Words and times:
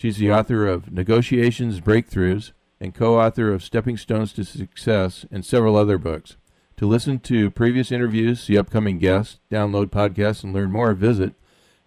She's 0.00 0.16
the 0.16 0.32
author 0.32 0.66
of 0.66 0.90
Negotiations 0.90 1.82
Breakthroughs 1.82 2.52
and 2.80 2.94
co 2.94 3.20
author 3.20 3.52
of 3.52 3.62
Stepping 3.62 3.98
Stones 3.98 4.32
to 4.32 4.44
Success 4.44 5.26
and 5.30 5.44
several 5.44 5.76
other 5.76 5.98
books. 5.98 6.38
To 6.78 6.86
listen 6.86 7.18
to 7.18 7.50
previous 7.50 7.92
interviews, 7.92 8.42
see 8.42 8.56
upcoming 8.56 8.98
guests, 8.98 9.40
download 9.52 9.88
podcasts, 9.88 10.42
and 10.42 10.54
learn 10.54 10.72
more, 10.72 10.94
visit 10.94 11.34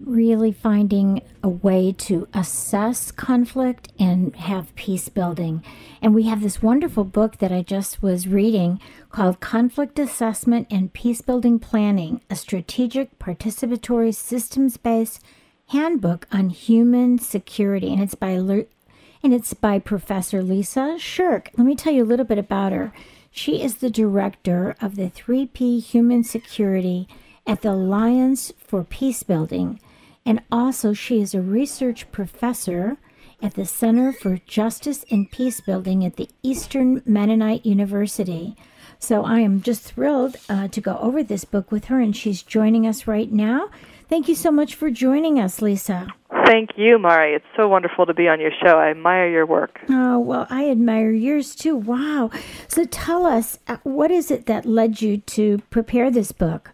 really 0.00 0.52
finding 0.52 1.22
a 1.42 1.48
way 1.48 1.92
to 1.92 2.28
assess 2.32 3.10
conflict 3.10 3.92
and 3.98 4.34
have 4.36 4.74
peace 4.74 5.08
building. 5.08 5.62
And 6.00 6.14
we 6.14 6.24
have 6.24 6.40
this 6.40 6.62
wonderful 6.62 7.04
book 7.04 7.38
that 7.38 7.52
I 7.52 7.62
just 7.62 8.02
was 8.02 8.28
reading 8.28 8.80
called 9.10 9.40
Conflict 9.40 9.98
Assessment 9.98 10.66
and 10.70 10.92
Peace 10.92 11.20
Building 11.20 11.58
Planning 11.58 12.20
A 12.30 12.36
Strategic 12.36 13.18
Participatory 13.18 14.14
Systems 14.14 14.76
Based 14.76 15.20
Handbook 15.68 16.26
on 16.32 16.50
Human 16.50 17.18
Security. 17.18 17.92
And 17.92 18.02
it's 18.02 18.14
by 18.14 18.30
and 18.30 19.34
it's 19.34 19.52
by 19.52 19.78
Professor 19.78 20.42
Lisa 20.42 20.96
Schirch. 20.98 21.46
Let 21.56 21.66
me 21.66 21.74
tell 21.74 21.92
you 21.92 22.04
a 22.04 22.06
little 22.06 22.24
bit 22.24 22.38
about 22.38 22.72
her. 22.72 22.92
She 23.30 23.62
is 23.62 23.76
the 23.76 23.90
director 23.90 24.76
of 24.80 24.96
the 24.96 25.10
3P 25.10 25.82
Human 25.82 26.22
Security 26.22 27.08
at 27.46 27.62
the 27.62 27.72
Alliance 27.72 28.52
for 28.58 28.84
Peace 28.84 29.22
Building 29.22 29.80
and 30.28 30.42
also 30.52 30.92
she 30.92 31.22
is 31.22 31.34
a 31.34 31.40
research 31.40 32.12
professor 32.12 32.98
at 33.40 33.54
the 33.54 33.64
Center 33.64 34.12
for 34.12 34.36
Justice 34.46 35.02
and 35.10 35.30
Peace 35.30 35.62
Building 35.62 36.04
at 36.04 36.16
the 36.16 36.28
Eastern 36.42 37.02
Mennonite 37.06 37.64
University. 37.64 38.54
So 38.98 39.24
I 39.24 39.38
am 39.38 39.62
just 39.62 39.84
thrilled 39.84 40.36
uh, 40.50 40.68
to 40.68 40.80
go 40.82 40.98
over 40.98 41.22
this 41.22 41.46
book 41.46 41.72
with 41.72 41.86
her, 41.86 41.98
and 41.98 42.14
she's 42.14 42.42
joining 42.42 42.86
us 42.86 43.06
right 43.06 43.32
now. 43.32 43.70
Thank 44.10 44.28
you 44.28 44.34
so 44.34 44.50
much 44.50 44.74
for 44.74 44.90
joining 44.90 45.40
us, 45.40 45.62
Lisa. 45.62 46.08
Thank 46.44 46.70
you, 46.76 46.98
Mari. 46.98 47.34
It's 47.34 47.46
so 47.56 47.66
wonderful 47.66 48.04
to 48.04 48.12
be 48.12 48.28
on 48.28 48.38
your 48.38 48.52
show. 48.62 48.78
I 48.78 48.90
admire 48.90 49.30
your 49.30 49.46
work. 49.46 49.80
Oh, 49.88 50.18
well, 50.18 50.46
I 50.50 50.68
admire 50.68 51.10
yours 51.10 51.54
too. 51.54 51.74
Wow. 51.74 52.30
So 52.66 52.84
tell 52.84 53.24
us, 53.24 53.58
uh, 53.66 53.78
what 53.82 54.10
is 54.10 54.30
it 54.30 54.44
that 54.44 54.66
led 54.66 55.00
you 55.00 55.18
to 55.18 55.58
prepare 55.70 56.10
this 56.10 56.32
book? 56.32 56.72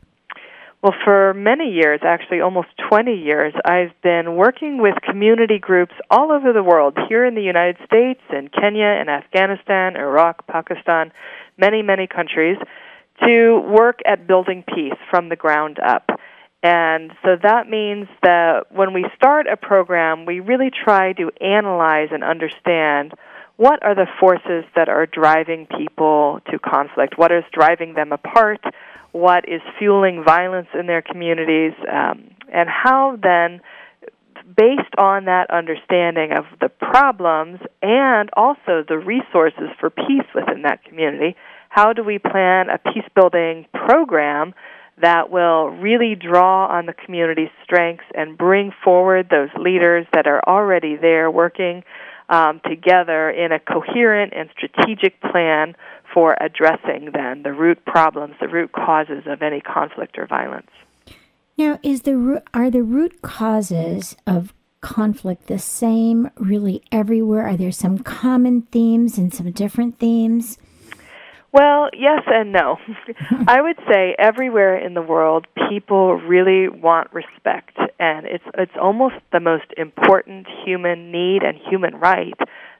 Well, 0.84 0.92
for 1.02 1.32
many 1.32 1.70
years, 1.70 2.00
actually 2.04 2.42
almost 2.42 2.68
20 2.90 3.14
years, 3.14 3.54
I've 3.64 3.98
been 4.02 4.36
working 4.36 4.82
with 4.82 4.96
community 5.00 5.58
groups 5.58 5.94
all 6.10 6.30
over 6.30 6.52
the 6.52 6.62
world, 6.62 6.98
here 7.08 7.24
in 7.24 7.34
the 7.34 7.40
United 7.40 7.78
States, 7.86 8.20
in 8.30 8.48
Kenya, 8.48 9.00
in 9.00 9.08
Afghanistan, 9.08 9.96
Iraq, 9.96 10.46
Pakistan, 10.46 11.10
many, 11.56 11.80
many 11.80 12.06
countries, 12.06 12.58
to 13.22 13.62
work 13.66 14.00
at 14.04 14.26
building 14.26 14.62
peace 14.62 14.98
from 15.08 15.30
the 15.30 15.36
ground 15.36 15.78
up. 15.78 16.10
And 16.62 17.12
so 17.22 17.36
that 17.42 17.66
means 17.66 18.06
that 18.22 18.70
when 18.70 18.92
we 18.92 19.06
start 19.16 19.46
a 19.46 19.56
program, 19.56 20.26
we 20.26 20.40
really 20.40 20.70
try 20.70 21.14
to 21.14 21.30
analyze 21.40 22.08
and 22.12 22.22
understand 22.22 23.14
what 23.56 23.82
are 23.82 23.94
the 23.94 24.06
forces 24.20 24.66
that 24.76 24.90
are 24.90 25.06
driving 25.06 25.66
people 25.78 26.40
to 26.50 26.58
conflict, 26.58 27.16
what 27.16 27.32
is 27.32 27.44
driving 27.54 27.94
them 27.94 28.12
apart 28.12 28.60
what 29.14 29.48
is 29.48 29.60
fueling 29.78 30.24
violence 30.26 30.66
in 30.76 30.88
their 30.88 31.00
communities, 31.00 31.72
um, 31.88 32.30
and 32.52 32.68
how 32.68 33.16
then, 33.22 33.60
based 34.56 34.92
on 34.98 35.26
that 35.26 35.48
understanding 35.50 36.32
of 36.32 36.46
the 36.60 36.68
problems 36.68 37.60
and 37.80 38.28
also 38.36 38.82
the 38.88 38.98
resources 38.98 39.70
for 39.78 39.88
peace 39.88 40.26
within 40.34 40.62
that 40.62 40.82
community, 40.82 41.36
how 41.68 41.92
do 41.92 42.02
we 42.02 42.18
plan 42.18 42.68
a 42.68 42.78
peace 42.78 43.08
building 43.14 43.66
program 43.72 44.52
that 45.00 45.30
will 45.30 45.68
really 45.68 46.16
draw 46.16 46.66
on 46.66 46.86
the 46.86 46.92
community's 46.92 47.50
strengths 47.62 48.04
and 48.16 48.36
bring 48.36 48.72
forward 48.82 49.28
those 49.30 49.50
leaders 49.56 50.06
that 50.12 50.26
are 50.26 50.42
already 50.44 50.96
there 50.96 51.30
working 51.30 51.84
um, 52.28 52.60
together 52.68 53.30
in 53.30 53.52
a 53.52 53.60
coherent 53.60 54.32
and 54.34 54.50
strategic 54.56 55.20
plan 55.20 55.76
for 56.14 56.36
addressing 56.40 57.10
then 57.12 57.42
the 57.42 57.52
root 57.52 57.84
problems, 57.84 58.36
the 58.40 58.48
root 58.48 58.72
causes 58.72 59.24
of 59.26 59.42
any 59.42 59.60
conflict 59.60 60.16
or 60.16 60.26
violence. 60.26 60.70
Now, 61.58 61.78
is 61.82 62.02
the 62.02 62.42
are 62.54 62.70
the 62.70 62.82
root 62.82 63.20
causes 63.20 64.16
of 64.26 64.54
conflict 64.80 65.46
the 65.48 65.58
same 65.58 66.30
really 66.36 66.82
everywhere? 66.92 67.46
Are 67.46 67.56
there 67.56 67.72
some 67.72 67.98
common 67.98 68.62
themes 68.62 69.18
and 69.18 69.34
some 69.34 69.50
different 69.50 69.98
themes? 69.98 70.58
Well, 71.52 71.88
yes 71.96 72.22
and 72.26 72.52
no. 72.52 72.78
I 73.46 73.62
would 73.62 73.78
say 73.88 74.16
everywhere 74.18 74.76
in 74.76 74.94
the 74.94 75.02
world 75.02 75.46
people 75.68 76.16
really 76.16 76.68
want 76.68 77.12
respect 77.12 77.78
and 78.00 78.26
it's 78.26 78.44
it's 78.58 78.72
almost 78.80 79.14
the 79.32 79.40
most 79.40 79.66
important 79.76 80.46
human 80.64 81.12
need 81.12 81.42
and 81.42 81.56
human 81.70 81.94
right 81.96 82.34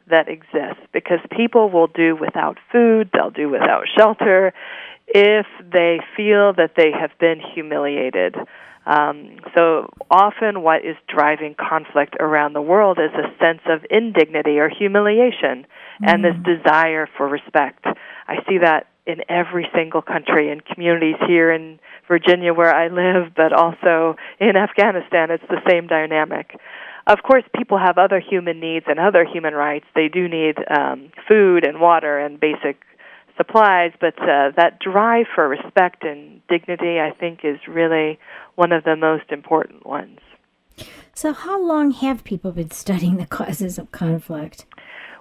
that 0.09 0.29
exists 0.29 0.83
because 0.93 1.19
people 1.37 1.71
will 1.71 1.87
do 1.87 2.17
without 2.17 2.59
food, 2.71 3.11
they'll 3.13 3.31
do 3.31 3.49
without 3.49 3.85
shelter 3.97 4.53
if 5.07 5.47
they 5.61 6.01
feel 6.17 6.53
that 6.55 6.73
they 6.77 6.91
have 6.91 7.11
been 7.19 7.41
humiliated. 7.41 8.37
Um, 8.87 9.37
so 9.57 9.89
often, 10.11 10.63
what 10.63 10.85
is 10.85 10.97
driving 11.09 11.55
conflict 11.55 12.17
around 12.21 12.53
the 12.53 12.61
world 12.61 12.99
is 12.99 13.13
a 13.15 13.33
sense 13.43 13.61
of 13.67 13.81
indignity 13.91 14.59
or 14.59 14.69
humiliation 14.69 15.65
mm-hmm. 15.65 16.05
and 16.05 16.25
this 16.25 16.35
mm. 16.35 16.45
desire 16.45 17.09
for 17.17 17.27
respect. 17.27 17.87
I 18.29 18.37
see 18.49 18.59
that 18.59 18.89
in 19.07 19.21
every 19.29 19.69
single 19.75 20.03
country, 20.03 20.51
in 20.51 20.61
communities 20.61 21.17
here 21.27 21.51
in 21.51 21.79
Virginia 22.09 22.53
where 22.53 22.75
I 22.75 22.89
live, 22.89 23.33
but 23.35 23.53
also 23.53 24.17
in 24.41 24.57
Afghanistan. 24.57 25.31
It's 25.31 25.45
the 25.49 25.61
same 25.69 25.87
dynamic. 25.87 26.59
Of 27.07 27.23
course, 27.23 27.45
people 27.55 27.79
have 27.79 27.99
other 27.99 28.21
human 28.21 28.61
needs 28.61 28.87
and 28.89 28.99
other 28.99 29.25
human 29.25 29.55
rights. 29.55 29.85
They 29.95 30.09
do 30.09 30.29
need 30.29 30.57
um, 30.71 31.11
food 31.29 31.65
and 31.65 31.81
water 31.81 32.19
and 32.19 32.41
basic 32.41 32.81
supplies, 33.37 33.93
but 34.01 34.15
uh, 34.21 34.53
that 34.57 34.79
drive 34.81 35.27
for 35.35 35.49
respect 35.49 36.05
and 36.05 36.41
dignity, 36.49 36.99
I 37.01 37.11
think, 37.19 37.41
is 37.45 37.59
really 37.69 38.19
one 38.55 38.73
of 38.73 38.85
the 38.85 38.97
most 38.97 39.31
important 39.31 39.85
ones. 39.85 40.21
So, 41.13 41.33
how 41.33 41.63
long 41.63 41.93
have 41.93 42.25
people 42.25 42.53
been 42.53 42.71
studying 42.71 43.17
the 43.17 43.27
causes 43.27 43.79
of 43.79 43.93
conflict? 43.93 44.67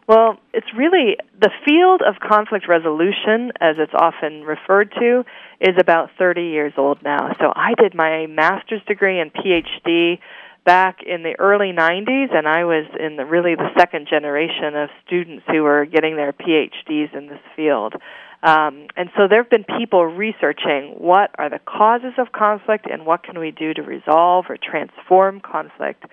Well, 0.08 0.38
it's 0.54 0.68
really 0.76 1.16
the 1.40 1.52
field 1.66 2.02
of 2.02 2.16
conflict 2.20 2.68
resolution, 2.68 3.52
as 3.62 3.76
it's 3.78 3.94
often 3.94 4.44
referred 4.44 4.92
to, 5.00 5.24
is 5.62 5.76
about 5.80 6.10
30 6.18 6.42
years 6.42 6.74
old 6.78 7.02
now. 7.04 7.34
So 7.40 7.54
I 7.56 7.74
did 7.80 7.96
my 7.96 8.26
master's 8.28 8.82
degree 8.86 9.20
and 9.20 9.32
PhD 9.34 10.20
back 10.66 11.00
in 11.06 11.24
the 11.24 11.36
early 11.40 11.72
90s, 11.72 12.34
and 12.34 12.48
I 12.48 12.64
was 12.64 12.86
in 13.00 13.18
the 13.18 13.26
really 13.26 13.56
the 13.56 13.70
second 13.78 14.08
generation 14.10 14.76
of 14.76 14.90
students 15.06 15.44
who 15.48 15.64
were 15.64 15.86
getting 15.86 16.16
their 16.16 16.34
PhDs 16.34 17.16
in 17.16 17.28
this 17.28 17.42
field. 17.56 17.96
Um, 18.44 18.88
and 18.98 19.10
so 19.16 19.28
there 19.30 19.42
have 19.42 19.50
been 19.50 19.66
people 19.80 20.06
researching 20.06 20.96
what 20.98 21.32
are 21.38 21.50
the 21.50 21.60
causes 21.60 22.14
of 22.18 22.32
conflict 22.34 22.88
and 22.92 23.06
what 23.06 23.24
can 23.24 23.40
we 23.40 23.52
do 23.52 23.74
to 23.74 23.82
resolve 23.82 24.46
or 24.50 24.58
transform 24.58 25.40
conflict 25.40 26.04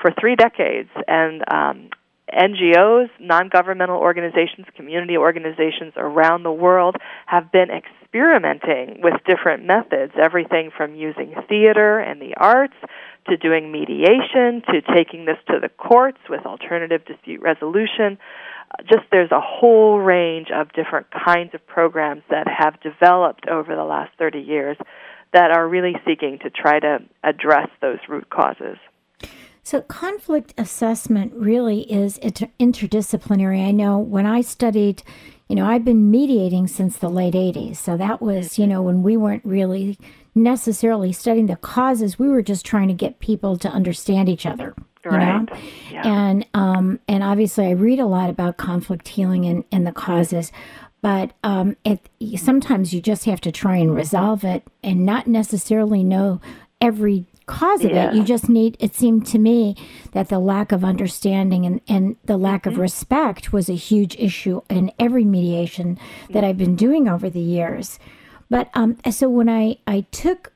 for 0.00 0.12
three 0.20 0.34
decades. 0.34 0.90
And 1.06 1.44
um, 1.48 1.90
NGOs, 2.32 3.08
non 3.20 3.48
governmental 3.48 3.98
organizations, 3.98 4.66
community 4.74 5.16
organizations 5.16 5.92
around 5.96 6.42
the 6.42 6.50
world 6.50 6.96
have 7.26 7.52
been 7.52 7.68
experimenting 7.70 9.00
with 9.00 9.14
different 9.24 9.64
methods, 9.64 10.12
everything 10.20 10.70
from 10.76 10.96
using 10.96 11.34
theater 11.48 12.00
and 12.00 12.20
the 12.20 12.34
arts 12.36 12.74
to 13.28 13.36
doing 13.36 13.72
mediation 13.72 14.62
to 14.70 14.82
taking 14.94 15.24
this 15.24 15.38
to 15.48 15.58
the 15.60 15.68
courts 15.68 16.18
with 16.28 16.44
alternative 16.46 17.04
dispute 17.04 17.40
resolution. 17.40 18.18
Just 18.82 19.04
there's 19.10 19.30
a 19.30 19.40
whole 19.40 19.98
range 19.98 20.48
of 20.54 20.72
different 20.72 21.06
kinds 21.10 21.54
of 21.54 21.66
programs 21.66 22.22
that 22.30 22.46
have 22.48 22.80
developed 22.80 23.48
over 23.48 23.74
the 23.74 23.84
last 23.84 24.10
30 24.18 24.40
years 24.40 24.76
that 25.32 25.50
are 25.50 25.68
really 25.68 25.94
seeking 26.06 26.38
to 26.42 26.50
try 26.50 26.80
to 26.80 26.98
address 27.22 27.68
those 27.80 27.98
root 28.08 28.28
causes. 28.30 28.76
So, 29.62 29.80
conflict 29.80 30.54
assessment 30.56 31.32
really 31.34 31.80
is 31.92 32.18
interdisciplinary. 32.20 33.66
I 33.66 33.72
know 33.72 33.98
when 33.98 34.24
I 34.24 34.40
studied, 34.40 35.02
you 35.48 35.56
know, 35.56 35.66
I've 35.66 35.84
been 35.84 36.08
mediating 36.08 36.68
since 36.68 36.98
the 36.98 37.08
late 37.08 37.34
80s. 37.34 37.76
So, 37.76 37.96
that 37.96 38.22
was, 38.22 38.60
you 38.60 38.66
know, 38.68 38.80
when 38.80 39.02
we 39.02 39.16
weren't 39.16 39.44
really 39.44 39.98
necessarily 40.36 41.12
studying 41.12 41.46
the 41.46 41.56
causes, 41.56 42.18
we 42.18 42.28
were 42.28 42.42
just 42.42 42.64
trying 42.64 42.88
to 42.88 42.94
get 42.94 43.18
people 43.18 43.56
to 43.58 43.68
understand 43.68 44.28
each 44.28 44.46
other. 44.46 44.74
You 45.04 45.10
right. 45.12 45.42
know? 45.42 45.58
Yeah. 45.90 46.02
And 46.04 46.46
um, 46.52 47.00
and 47.08 47.22
obviously 47.22 47.66
I 47.66 47.70
read 47.70 48.00
a 48.00 48.06
lot 48.06 48.28
about 48.28 48.56
conflict 48.56 49.08
healing 49.08 49.44
and, 49.46 49.64
and 49.70 49.86
the 49.86 49.92
causes 49.92 50.52
but 51.06 51.32
um, 51.44 51.76
it, 51.84 52.08
sometimes 52.36 52.92
you 52.92 53.00
just 53.00 53.26
have 53.26 53.40
to 53.42 53.52
try 53.52 53.76
and 53.76 53.94
resolve 53.94 54.42
it 54.42 54.64
and 54.82 55.06
not 55.06 55.28
necessarily 55.28 56.02
know 56.02 56.40
every 56.80 57.26
cause 57.46 57.84
of 57.84 57.92
yeah. 57.92 58.08
it. 58.10 58.16
You 58.16 58.24
just 58.24 58.48
need, 58.48 58.76
it 58.80 58.94
seemed 58.96 59.24
to 59.28 59.38
me 59.38 59.76
that 60.12 60.30
the 60.30 60.40
lack 60.40 60.72
of 60.72 60.84
understanding 60.84 61.64
and, 61.64 61.80
and 61.86 62.16
the 62.24 62.36
lack 62.36 62.62
mm-hmm. 62.62 62.70
of 62.70 62.78
respect 62.78 63.52
was 63.52 63.68
a 63.68 63.74
huge 63.74 64.16
issue 64.16 64.62
in 64.68 64.90
every 64.98 65.24
mediation 65.24 65.96
that 66.30 66.42
I've 66.42 66.58
been 66.58 66.74
doing 66.74 67.08
over 67.08 67.30
the 67.30 67.40
years. 67.40 68.00
But 68.48 68.70
um, 68.74 68.96
so 69.10 69.28
when 69.28 69.48
I, 69.48 69.78
I 69.86 70.06
took, 70.10 70.52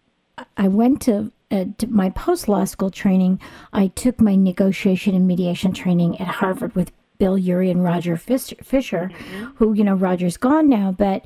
I 0.56 0.68
went 0.68 1.02
to, 1.02 1.32
uh, 1.50 1.64
to 1.78 1.86
my 1.88 2.10
post 2.10 2.48
law 2.48 2.64
school 2.64 2.90
training, 2.90 3.40
I 3.72 3.88
took 3.88 4.20
my 4.20 4.36
negotiation 4.36 5.14
and 5.14 5.26
mediation 5.26 5.72
training 5.72 6.20
at 6.20 6.28
Harvard 6.28 6.74
with 6.74 6.92
Bill 7.18 7.36
Ury 7.36 7.70
and 7.70 7.84
Roger 7.84 8.16
Fisher, 8.16 9.10
mm-hmm. 9.12 9.44
who, 9.56 9.74
you 9.74 9.84
know, 9.84 9.94
Roger's 9.94 10.36
gone 10.36 10.68
now, 10.68 10.90
but 10.90 11.24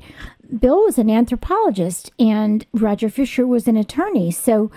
Bill 0.59 0.83
was 0.83 0.97
an 0.97 1.09
anthropologist 1.09 2.11
and 2.19 2.65
Roger 2.73 3.09
Fisher 3.09 3.47
was 3.47 3.67
an 3.67 3.77
attorney. 3.77 4.31
So 4.31 4.71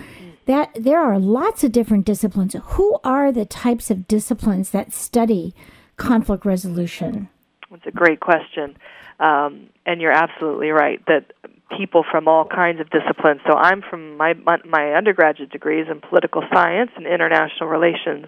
that 0.49 0.71
there 0.73 0.99
are 0.99 1.19
lots 1.19 1.63
of 1.63 1.71
different 1.71 2.05
disciplines. 2.05 2.55
Who 2.59 2.97
are 3.03 3.31
the 3.31 3.45
types 3.45 3.91
of 3.91 4.07
disciplines 4.07 4.71
that 4.71 4.93
study 4.93 5.53
conflict 5.95 6.43
resolution? 6.43 7.29
It's 7.71 7.85
a 7.85 7.91
great 7.91 8.19
question. 8.19 8.75
Um, 9.19 9.69
and 9.85 10.01
you're 10.01 10.11
absolutely 10.11 10.69
right 10.69 11.05
that 11.05 11.33
people 11.77 12.03
from 12.09 12.27
all 12.27 12.45
kinds 12.45 12.79
of 12.79 12.89
disciplines. 12.89 13.41
So 13.47 13.55
I'm 13.55 13.81
from 13.81 14.17
my 14.17 14.33
my 14.65 14.93
undergraduate 14.93 15.51
degrees 15.51 15.87
in 15.89 16.01
political 16.01 16.43
science 16.53 16.91
and 16.95 17.05
international 17.05 17.69
relations, 17.69 18.27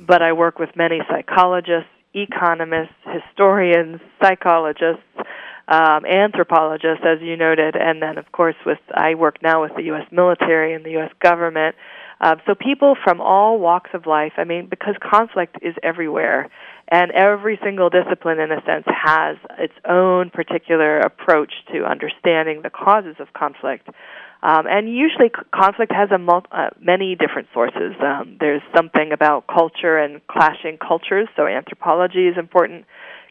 but 0.00 0.22
I 0.22 0.32
work 0.32 0.58
with 0.58 0.70
many 0.76 1.00
psychologists, 1.08 1.90
economists, 2.14 2.94
historians, 3.04 4.00
psychologists, 4.22 5.02
um, 5.68 6.04
anthropologists, 6.04 7.04
as 7.04 7.20
you 7.20 7.36
noted, 7.36 7.76
and 7.76 8.02
then 8.02 8.18
of 8.18 8.30
course 8.32 8.56
with 8.66 8.78
I 8.92 9.14
work 9.14 9.42
now 9.42 9.62
with 9.62 9.72
the 9.76 9.84
U.S. 9.84 10.06
military 10.10 10.74
and 10.74 10.84
the 10.84 10.90
U.S. 10.92 11.12
government. 11.20 11.76
Uh, 12.22 12.36
so 12.46 12.54
people 12.54 12.96
from 13.02 13.20
all 13.20 13.58
walks 13.58 13.90
of 13.94 14.06
life. 14.06 14.32
I 14.36 14.44
mean, 14.44 14.68
because 14.70 14.94
conflict 15.02 15.56
is 15.60 15.74
everywhere, 15.82 16.48
and 16.88 17.10
every 17.10 17.58
single 17.64 17.90
discipline, 17.90 18.38
in 18.38 18.52
a 18.52 18.62
sense, 18.64 18.84
has 18.86 19.36
its 19.58 19.74
own 19.88 20.30
particular 20.30 21.00
approach 21.00 21.52
to 21.72 21.84
understanding 21.84 22.62
the 22.62 22.70
causes 22.70 23.16
of 23.18 23.32
conflict. 23.32 23.88
Um, 24.44 24.66
and 24.68 24.88
usually, 24.88 25.28
c- 25.28 25.42
conflict 25.52 25.92
has 25.92 26.10
a 26.12 26.18
mul- 26.18 26.46
uh, 26.52 26.70
many 26.80 27.16
different 27.16 27.48
sources. 27.52 27.94
Um, 28.00 28.36
there's 28.38 28.62
something 28.74 29.10
about 29.12 29.46
culture 29.48 29.98
and 29.98 30.24
clashing 30.28 30.78
cultures, 30.78 31.28
so 31.36 31.46
anthropology 31.46 32.28
is 32.28 32.36
important. 32.38 32.84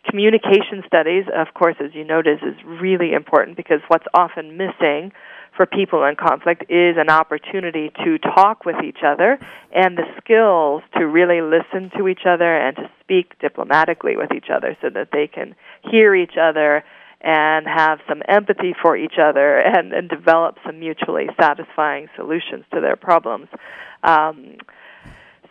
Communication 0.10 0.84
studies, 0.86 1.26
of 1.34 1.54
course, 1.54 1.76
as 1.80 1.92
you 1.94 2.04
notice, 2.04 2.40
is 2.42 2.56
really 2.66 3.14
important 3.14 3.56
because 3.56 3.80
what's 3.88 4.08
often 4.14 4.58
missing 4.58 5.12
for 5.56 5.66
people 5.66 6.04
in 6.06 6.16
conflict 6.16 6.64
is 6.70 6.96
an 6.98 7.10
opportunity 7.10 7.92
to 8.04 8.18
talk 8.20 8.66
with 8.66 8.78
each 8.84 9.00
other 9.06 9.38
and 9.74 9.98
the 9.98 10.06
skills 10.18 10.82
to 10.98 11.06
really 11.06 11.42
listen 11.42 11.92
to 11.98 12.08
each 12.08 12.26
other 12.26 12.56
and 12.56 12.76
to 12.78 12.90
speak 13.02 13.38
diplomatically 13.40 14.16
with 14.16 14.32
each 14.36 14.50
other 14.54 14.78
so 14.82 14.90
that 14.90 15.10
they 15.12 15.28
can 15.28 15.56
hear 15.90 16.16
each 16.16 16.38
other 16.42 16.84
and 17.20 17.68
have 17.68 18.00
some 18.08 18.22
empathy 18.28 18.74
for 18.82 18.98
each 18.98 19.16
other 19.22 19.58
and, 19.58 19.94
and 19.94 20.10
develop 20.10 20.58
some 20.66 20.80
mutually 20.80 21.28
satisfying 21.40 22.08
solutions 22.16 22.66
to 22.74 22.82
their 22.82 22.96
problems. 22.96 23.48
Um, 24.04 24.58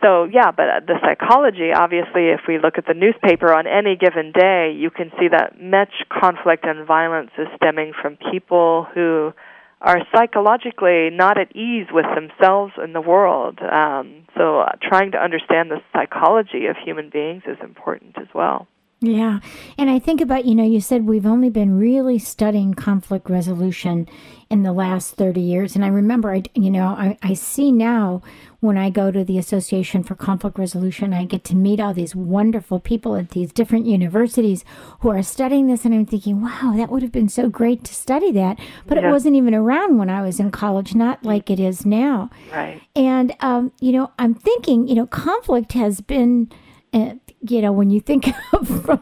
so 0.03 0.25
yeah, 0.25 0.51
but 0.51 0.87
the 0.87 0.95
psychology, 1.03 1.73
obviously, 1.75 2.29
if 2.29 2.41
we 2.49 2.59
look 2.59 2.79
at 2.79 2.87
the 2.87 2.95
newspaper 2.95 3.53
on 3.53 3.67
any 3.67 3.97
given 3.97 4.33
day, 4.33 4.75
you 4.77 4.91
can 4.91 5.13
see 5.21 5.29
that 5.29 5.61
much 5.61 5.93
conflict 6.11 6.65
and 6.65 6.87
violence 6.87 7.31
is 7.39 7.47
stemming 7.57 7.93
from 8.01 8.17
people 8.33 8.87
who 8.95 9.33
are 9.81 10.01
psychologically 10.15 11.09
not 11.11 11.39
at 11.39 11.55
ease 11.57 11.87
with 11.91 12.05
themselves 12.15 12.73
and 12.77 12.95
the 12.95 13.01
world. 13.01 13.59
Um, 13.61 14.27
so 14.37 14.61
uh, 14.61 14.73
trying 14.83 15.13
to 15.13 15.19
understand 15.19 15.71
the 15.71 15.81
psychology 15.93 16.67
of 16.67 16.77
human 16.77 17.09
beings 17.09 17.43
is 17.47 17.57
important 17.63 18.17
as 18.19 18.29
well. 18.35 18.69
Yeah. 19.03 19.41
And 19.79 19.89
I 19.89 19.99
think 19.99 20.21
about, 20.21 20.45
you 20.45 20.55
know, 20.55 20.65
you 20.65 20.81
said 20.81 21.07
we've 21.07 21.25
only 21.25 21.49
been 21.49 21.79
really 21.79 22.19
studying 22.19 22.75
conflict 22.75 23.31
resolution 23.31 24.07
in 24.51 24.63
the 24.63 24.75
last 24.75 25.15
30 25.15 25.41
years. 25.41 25.75
And 25.75 25.85
I 25.85 25.89
remember, 25.89 26.35
I, 26.35 26.43
you 26.55 26.71
know, 26.71 26.89
I, 26.89 27.17
I 27.23 27.33
see 27.33 27.73
now 27.73 28.21
when 28.59 28.77
I 28.77 28.91
go 28.91 29.11
to 29.11 29.25
the 29.25 29.39
Association 29.39 30.03
for 30.03 30.15
Conflict 30.15 30.59
Resolution, 30.59 31.15
I 31.15 31.25
get 31.25 31.45
to 31.45 31.57
meet 31.57 31.81
all 31.81 31.95
these 31.95 32.15
wonderful 32.15 32.79
people 32.79 33.17
at 33.17 33.31
these 33.31 33.53
different 33.53 33.87
universities 33.87 34.67
who 35.01 35.09
are 35.09 35.23
studying 35.23 35.67
this. 35.67 35.87
And 35.87 35.95
I'm 35.95 36.05
thinking, 36.05 36.43
wow, 36.43 36.75
that 36.77 36.91
would 36.91 37.01
have 37.01 37.13
been 37.13 37.31
so 37.31 37.49
great 37.49 37.85
to 37.85 37.95
study 37.95 38.33
that. 38.33 38.59
But 38.87 38.99
yeah. 38.99 39.09
it 39.09 39.11
wasn't 39.13 39.37
even 39.37 39.55
around 39.55 39.97
when 39.97 40.11
I 40.11 40.21
was 40.21 40.39
in 40.39 40.51
college, 40.51 40.95
not 40.95 41.25
like 41.25 41.49
it 41.49 41.59
is 41.59 41.87
now. 41.87 42.29
Right. 42.53 42.83
And, 42.95 43.35
um, 43.41 43.73
you 43.81 43.93
know, 43.93 44.11
I'm 44.19 44.35
thinking, 44.35 44.89
you 44.89 44.95
know, 44.95 45.07
conflict 45.07 45.73
has 45.73 46.03
been. 46.03 46.51
Uh, 46.93 47.15
you 47.43 47.63
know, 47.63 47.73
when 47.73 47.91
you 47.91 48.01
think 48.01 48.29
of 48.53 48.85
from 48.85 49.01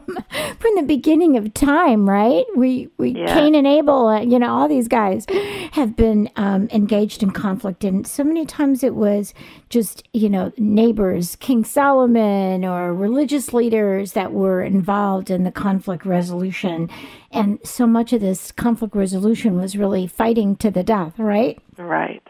from 0.59 0.75
the 0.75 0.83
beginning 0.85 1.37
of 1.37 1.53
time, 1.53 2.09
right? 2.09 2.45
We 2.55 2.89
we 2.97 3.11
yeah. 3.11 3.33
Cain 3.33 3.55
and 3.55 3.67
Abel, 3.67 4.07
uh, 4.07 4.21
you 4.21 4.39
know, 4.39 4.49
all 4.49 4.67
these 4.67 4.87
guys 4.87 5.25
have 5.71 5.95
been 5.95 6.29
um, 6.35 6.67
engaged 6.71 7.23
in 7.23 7.31
conflict, 7.31 7.83
and 7.83 8.05
so 8.05 8.23
many 8.23 8.45
times 8.45 8.83
it 8.83 8.95
was 8.95 9.33
just 9.69 10.07
you 10.13 10.29
know 10.29 10.51
neighbors, 10.57 11.35
King 11.37 11.63
Solomon, 11.63 12.63
or 12.63 12.93
religious 12.93 13.53
leaders 13.53 14.13
that 14.13 14.31
were 14.31 14.61
involved 14.61 15.29
in 15.29 15.43
the 15.43 15.51
conflict 15.51 16.05
resolution, 16.05 16.89
and 17.31 17.59
so 17.63 17.85
much 17.85 18.13
of 18.13 18.21
this 18.21 18.51
conflict 18.51 18.95
resolution 18.95 19.57
was 19.57 19.75
really 19.75 20.07
fighting 20.07 20.55
to 20.57 20.71
the 20.71 20.83
death, 20.83 21.17
right? 21.17 21.59
Right. 21.77 22.23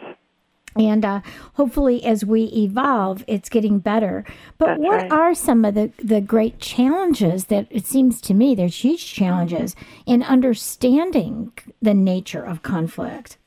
And 0.76 1.04
uh, 1.04 1.22
hopefully, 1.54 2.04
as 2.06 2.24
we 2.24 2.44
evolve, 2.46 3.24
it's 3.28 3.50
getting 3.50 3.80
better. 3.80 4.24
But 4.58 4.68
That's 4.68 4.80
what 4.80 5.02
right. 5.02 5.12
are 5.12 5.34
some 5.34 5.66
of 5.66 5.74
the, 5.74 5.92
the 5.98 6.22
great 6.22 6.60
challenges 6.60 7.46
that 7.46 7.68
it 7.70 7.86
seems 7.86 8.22
to 8.22 8.34
me 8.34 8.54
there's 8.54 8.84
huge 8.84 9.12
challenges 9.12 9.76
in 10.06 10.22
understanding 10.24 11.52
the 11.82 11.94
nature 11.94 12.44
of 12.44 12.62
conflict? 12.62 13.38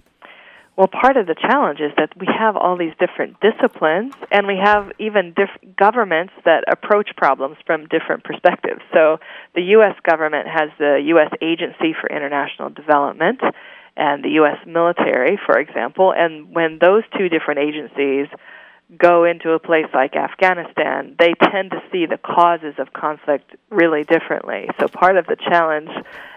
Well, 0.77 0.89
part 0.89 1.19
of 1.19 1.27
the 1.27 1.35
challenge 1.35 1.81
is 1.81 1.93
that 1.99 2.19
we 2.19 2.27
have 2.27 2.57
all 2.57 2.79
these 2.79 2.95
different 2.99 3.37
disciplines, 3.41 4.15
and 4.31 4.47
we 4.47 4.57
have 4.57 4.91
even 4.99 5.35
diff- 5.37 5.77
governments 5.77 6.33
that 6.47 6.65
approach 6.67 7.11
problems 7.15 7.59
from 7.67 7.87
different 7.89 8.25
perspectives. 8.25 8.81
So, 8.93 9.19
the 9.55 9.63
U.S. 9.77 9.95
government 10.03 10.49
has 10.49 10.71
the 10.79 10.99
U.S. 11.09 11.29
Agency 11.43 11.95
for 12.01 12.09
International 12.09 12.71
Development, 12.71 13.39
and 13.97 14.25
the 14.25 14.31
U.S. 14.31 14.59
military, 14.67 15.39
for 15.45 15.59
example. 15.59 16.13
And 16.17 16.55
when 16.55 16.79
those 16.81 17.03
two 17.17 17.29
different 17.29 17.61
agencies 17.61 18.29
go 18.99 19.25
into 19.25 19.53
a 19.53 19.59
place 19.59 19.87
like 19.95 20.15
Afghanistan, 20.17 21.17
they 21.19 21.33
tend 21.51 21.71
to 21.71 21.83
see 21.91 22.07
the 22.07 22.19
causes 22.19 22.75
of 22.79 22.93
conflict 22.93 23.55
really 23.71 24.05
differently. 24.05 24.69
So 24.81 24.89
part 24.89 25.17
of 25.17 25.27
the 25.27 25.37
challenge 25.37 25.89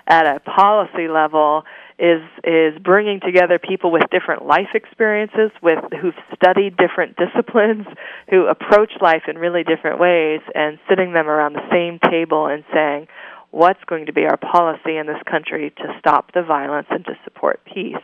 at 0.07 0.25
a 0.25 0.39
policy 0.39 1.07
level 1.07 1.63
is 1.97 2.21
is 2.43 2.77
bringing 2.81 3.19
together 3.21 3.57
people 3.57 3.91
with 3.91 4.03
different 4.12 4.45
life 4.45 4.69
experiences, 4.74 5.51
with 5.62 5.79
who've 6.01 6.15
studied 6.35 6.77
different 6.77 7.17
disciplines, 7.24 7.88
who 8.29 8.47
approach 8.47 8.91
life 9.01 9.24
in 9.27 9.38
really 9.38 9.63
different 9.63 10.00
ways, 10.00 10.41
and 10.53 10.77
sitting 10.89 11.13
them 11.13 11.27
around 11.27 11.53
the 11.53 11.67
same 11.71 12.00
table 12.12 12.47
and 12.47 12.63
saying, 12.74 13.07
what's 13.55 13.79
going 13.88 14.07
to 14.07 14.13
be 14.13 14.25
our 14.25 14.35
policy 14.35 14.97
in 14.97 15.07
this 15.07 15.21
country 15.31 15.74
to 15.77 15.83
stop 15.97 16.33
the 16.33 16.43
violence 16.43 16.88
and 16.89 17.05
to 17.05 17.13
support 17.24 17.62
peace. 17.63 18.03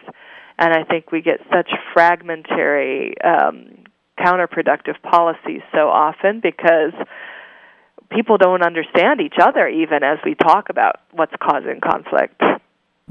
And 0.57 0.73
I 0.73 0.83
think 0.83 1.11
we 1.11 1.21
get 1.21 1.41
such 1.51 1.69
fragmentary, 1.93 3.15
um, 3.21 3.83
counterproductive 4.17 5.01
policies 5.03 5.61
so 5.73 5.89
often 5.89 6.39
because 6.41 6.93
people 8.11 8.37
don't 8.37 8.63
understand 8.63 9.19
each 9.19 9.35
other 9.41 9.67
even 9.67 10.03
as 10.03 10.19
we 10.23 10.35
talk 10.35 10.69
about 10.69 10.97
what's 11.11 11.33
causing 11.41 11.81
conflict. 11.83 12.39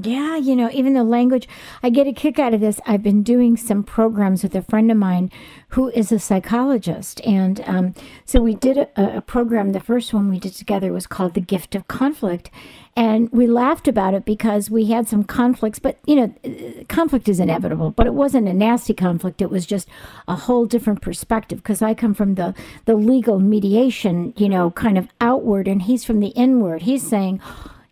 Yeah, 0.03 0.37
you 0.37 0.55
know, 0.55 0.69
even 0.71 0.93
the 0.93 1.03
language, 1.03 1.47
I 1.83 1.89
get 1.89 2.07
a 2.07 2.13
kick 2.13 2.39
out 2.39 2.53
of 2.53 2.61
this. 2.61 2.79
I've 2.85 3.03
been 3.03 3.23
doing 3.23 3.57
some 3.57 3.83
programs 3.83 4.43
with 4.43 4.55
a 4.55 4.61
friend 4.61 4.89
of 4.89 4.97
mine 4.97 5.31
who 5.69 5.89
is 5.89 6.11
a 6.11 6.19
psychologist. 6.19 7.21
And 7.25 7.61
um, 7.65 7.93
so 8.25 8.41
we 8.41 8.55
did 8.55 8.77
a, 8.77 9.17
a, 9.17 9.21
program. 9.21 9.71
The 9.71 9.79
first 9.79 10.13
one 10.13 10.29
we 10.29 10.39
did 10.39 10.53
together 10.53 10.91
was 10.91 11.07
called 11.07 11.33
The 11.33 11.41
Gift 11.41 11.75
of 11.75 11.87
Conflict. 11.87 12.49
And 12.95 13.29
we 13.31 13.47
laughed 13.47 13.87
about 13.87 14.13
it 14.13 14.25
because 14.25 14.69
we 14.69 14.85
had 14.85 15.07
some 15.07 15.23
conflicts, 15.23 15.79
but, 15.79 15.97
you 16.05 16.15
know, 16.15 16.83
conflict 16.89 17.29
is 17.29 17.39
inevitable, 17.39 17.91
but 17.91 18.05
it 18.05 18.13
wasn't 18.13 18.49
a 18.49 18.53
nasty 18.53 18.93
conflict. 18.93 19.41
It 19.41 19.49
was 19.49 19.65
just 19.65 19.87
a 20.27 20.35
whole 20.35 20.65
different 20.65 21.01
perspective 21.01 21.59
because 21.59 21.81
I 21.81 21.93
come 21.93 22.13
from 22.13 22.35
the, 22.35 22.53
the 22.85 22.95
legal 22.95 23.39
mediation, 23.39 24.33
you 24.35 24.49
know, 24.49 24.71
kind 24.71 24.97
of 24.97 25.07
outward, 25.21 25.69
and 25.69 25.83
he's 25.83 26.03
from 26.03 26.19
the 26.19 26.29
inward. 26.29 26.81
He's 26.81 27.07
saying, 27.07 27.39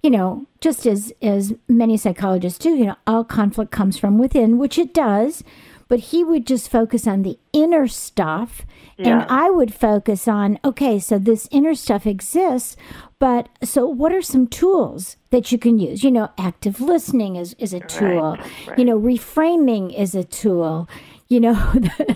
you 0.02 0.10
know, 0.10 0.48
just 0.62 0.86
as 0.86 1.14
as 1.22 1.54
many 1.68 1.98
psychologists 1.98 2.60
do, 2.60 2.70
you 2.70 2.86
know, 2.86 2.96
all 3.06 3.24
conflict 3.24 3.72
comes 3.72 3.98
from 3.98 4.18
within, 4.18 4.58
which 4.58 4.78
it 4.78 4.94
does. 4.94 5.44
But 5.88 6.00
he 6.00 6.24
would 6.24 6.46
just 6.46 6.70
focus 6.70 7.08
on 7.08 7.24
the 7.24 7.40
inner 7.52 7.88
stuff, 7.88 8.64
yeah. 8.96 9.10
and 9.10 9.22
I 9.28 9.50
would 9.50 9.74
focus 9.74 10.28
on 10.28 10.60
okay, 10.64 11.00
so 11.00 11.18
this 11.18 11.48
inner 11.52 11.74
stuff 11.74 12.06
exists, 12.06 12.78
but 13.18 13.50
so 13.64 13.88
what 13.88 14.14
are 14.14 14.22
some 14.22 14.46
tools 14.46 15.18
that 15.32 15.52
you 15.52 15.58
can 15.58 15.80
use? 15.80 16.04
You 16.04 16.12
know, 16.12 16.30
active 16.38 16.80
listening 16.80 17.38
is 17.38 17.56
is 17.58 17.74
a 17.74 17.80
tool. 17.80 18.38
Right, 18.38 18.68
right. 18.68 18.80
You 18.80 18.86
know, 18.86 19.00
reframing 19.00 19.98
is 19.98 20.14
a 20.14 20.24
tool 20.24 20.88
you 21.30 21.40
know, 21.40 21.56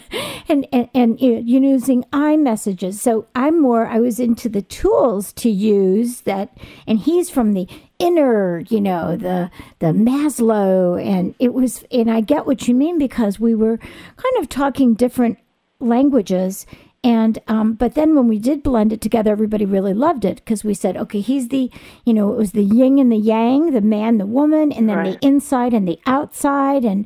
and, 0.50 0.68
and, 0.72 0.90
and 0.94 1.22
using 1.22 2.04
I-messages. 2.12 3.00
So 3.00 3.28
I'm 3.36 3.62
more, 3.62 3.86
I 3.86 4.00
was 4.00 4.20
into 4.20 4.50
the 4.50 4.64
tools 4.64 5.32
to 5.34 5.50
use 5.50 6.22
that, 6.22 6.58
and 6.88 7.00
he's 7.00 7.30
from 7.30 7.54
the 7.54 7.68
inner, 8.00 8.60
you 8.70 8.82
know, 8.82 9.16
the, 9.16 9.52
the 9.80 9.88
Maslow. 9.88 11.02
And 11.02 11.36
it 11.38 11.54
was, 11.54 11.84
and 11.92 12.10
I 12.10 12.22
get 12.22 12.48
what 12.48 12.68
you 12.68 12.74
mean 12.74 12.98
because 12.98 13.40
we 13.40 13.54
were 13.54 13.78
kind 13.78 14.38
of 14.40 14.50
talking 14.50 14.96
different 14.96 15.38
languages 15.80 16.66
and 17.04 17.40
um, 17.50 17.74
but 17.74 17.96
then 17.96 18.16
when 18.16 18.30
we 18.30 18.40
did 18.40 18.64
blend 18.64 18.94
it 18.94 19.02
together 19.02 19.34
everybody 19.34 19.66
really 19.66 19.94
loved 19.94 20.24
it 20.24 20.38
because 20.38 20.64
we 20.64 20.74
said 20.74 20.96
okay 20.96 21.20
he's 21.20 21.50
the 21.50 21.70
you 22.06 22.14
know 22.14 22.32
it 22.32 22.38
was 22.38 22.54
the 22.54 22.64
yin 22.64 22.98
and 22.98 23.12
the 23.12 23.18
yang 23.18 23.72
the 23.72 23.82
man 23.82 24.18
the 24.18 24.26
woman 24.26 24.72
and 24.72 24.88
then 24.88 24.98
right. 24.98 25.20
the 25.20 25.28
inside 25.28 25.74
and 25.74 25.86
the 25.88 26.00
outside 26.06 26.86
and 26.86 27.06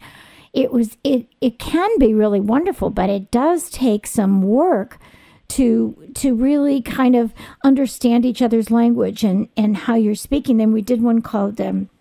it 0.57 0.71
was 0.71 0.97
it 1.03 1.27
it 1.39 1.59
can 1.59 1.99
be 1.99 2.15
really 2.15 2.39
wonderful, 2.39 2.89
but 2.89 3.11
it 3.11 3.29
does 3.29 3.69
take 3.69 4.07
some 4.07 4.41
work 4.41 4.97
to 5.49 6.11
to 6.15 6.33
really 6.33 6.81
kind 6.81 7.15
of 7.15 7.31
understand 7.63 8.25
each 8.25 8.41
other's 8.41 8.71
language 8.71 9.23
and 9.23 9.49
and 9.55 9.77
how 9.77 9.93
you're 9.93 10.15
speaking. 10.15 10.57
Then 10.57 10.71
we 10.71 10.81
did 10.81 11.03
one 11.03 11.21
called 11.21 11.61
um, 11.61 11.91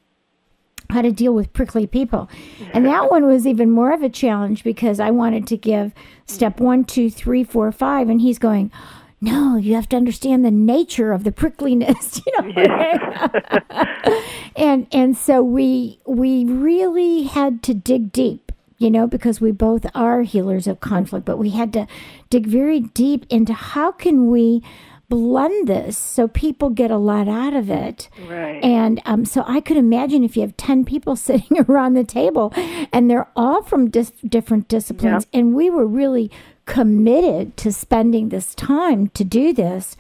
how 0.88 1.02
to 1.02 1.12
deal 1.12 1.34
with 1.34 1.52
prickly 1.52 1.86
people, 1.86 2.30
and 2.72 2.86
that 2.86 3.10
one 3.10 3.26
was 3.26 3.46
even 3.46 3.70
more 3.70 3.92
of 3.92 4.02
a 4.02 4.08
challenge 4.08 4.64
because 4.64 5.00
I 5.00 5.10
wanted 5.10 5.46
to 5.48 5.58
give 5.58 5.92
step 6.24 6.58
one, 6.58 6.84
two, 6.84 7.10
three, 7.10 7.44
four, 7.44 7.70
five, 7.72 8.08
and 8.08 8.22
he's 8.22 8.38
going 8.38 8.72
no, 9.20 9.56
you 9.56 9.74
have 9.74 9.88
to 9.88 9.96
understand 9.96 10.44
the 10.44 10.50
nature 10.50 11.12
of 11.12 11.24
the 11.24 11.32
prickliness, 11.32 12.22
you 12.26 12.32
know. 12.40 12.62
Yeah. 12.62 14.22
and 14.56 14.86
and 14.92 15.16
so 15.16 15.42
we 15.42 15.98
we 16.06 16.44
really 16.44 17.24
had 17.24 17.62
to 17.64 17.74
dig 17.74 18.12
deep, 18.12 18.45
you 18.78 18.90
know, 18.90 19.06
because 19.06 19.40
we 19.40 19.52
both 19.52 19.86
are 19.94 20.22
healers 20.22 20.66
of 20.66 20.80
conflict, 20.80 21.24
but 21.24 21.38
we 21.38 21.50
had 21.50 21.72
to 21.72 21.86
dig 22.30 22.46
very 22.46 22.80
deep 22.80 23.26
into 23.30 23.52
how 23.52 23.92
can 23.92 24.30
we 24.30 24.62
blend 25.08 25.68
this 25.68 25.96
so 25.96 26.26
people 26.26 26.68
get 26.70 26.90
a 26.90 26.96
lot 26.96 27.28
out 27.28 27.54
of 27.54 27.70
it. 27.70 28.08
Right. 28.26 28.62
And 28.62 29.00
um, 29.04 29.24
so 29.24 29.44
I 29.46 29.60
could 29.60 29.76
imagine 29.76 30.24
if 30.24 30.36
you 30.36 30.42
have 30.42 30.56
10 30.56 30.84
people 30.84 31.16
sitting 31.16 31.64
around 31.68 31.94
the 31.94 32.04
table 32.04 32.52
and 32.92 33.10
they're 33.10 33.28
all 33.36 33.62
from 33.62 33.90
dis- 33.90 34.12
different 34.26 34.68
disciplines, 34.68 35.26
yep. 35.32 35.40
and 35.40 35.54
we 35.54 35.70
were 35.70 35.86
really 35.86 36.30
committed 36.64 37.56
to 37.56 37.72
spending 37.72 38.28
this 38.28 38.54
time 38.54 39.08
to 39.08 39.24
do 39.24 39.52
this. 39.52 39.96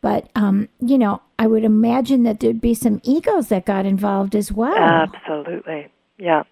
But, 0.00 0.30
um, 0.34 0.68
you 0.80 0.98
know, 0.98 1.22
I 1.38 1.46
would 1.46 1.64
imagine 1.64 2.22
that 2.22 2.40
there'd 2.40 2.60
be 2.60 2.74
some 2.74 3.00
egos 3.02 3.48
that 3.48 3.66
got 3.66 3.86
involved 3.86 4.34
as 4.34 4.52
well. 4.52 4.76
Absolutely. 4.76 5.88
Yeah. 6.18 6.44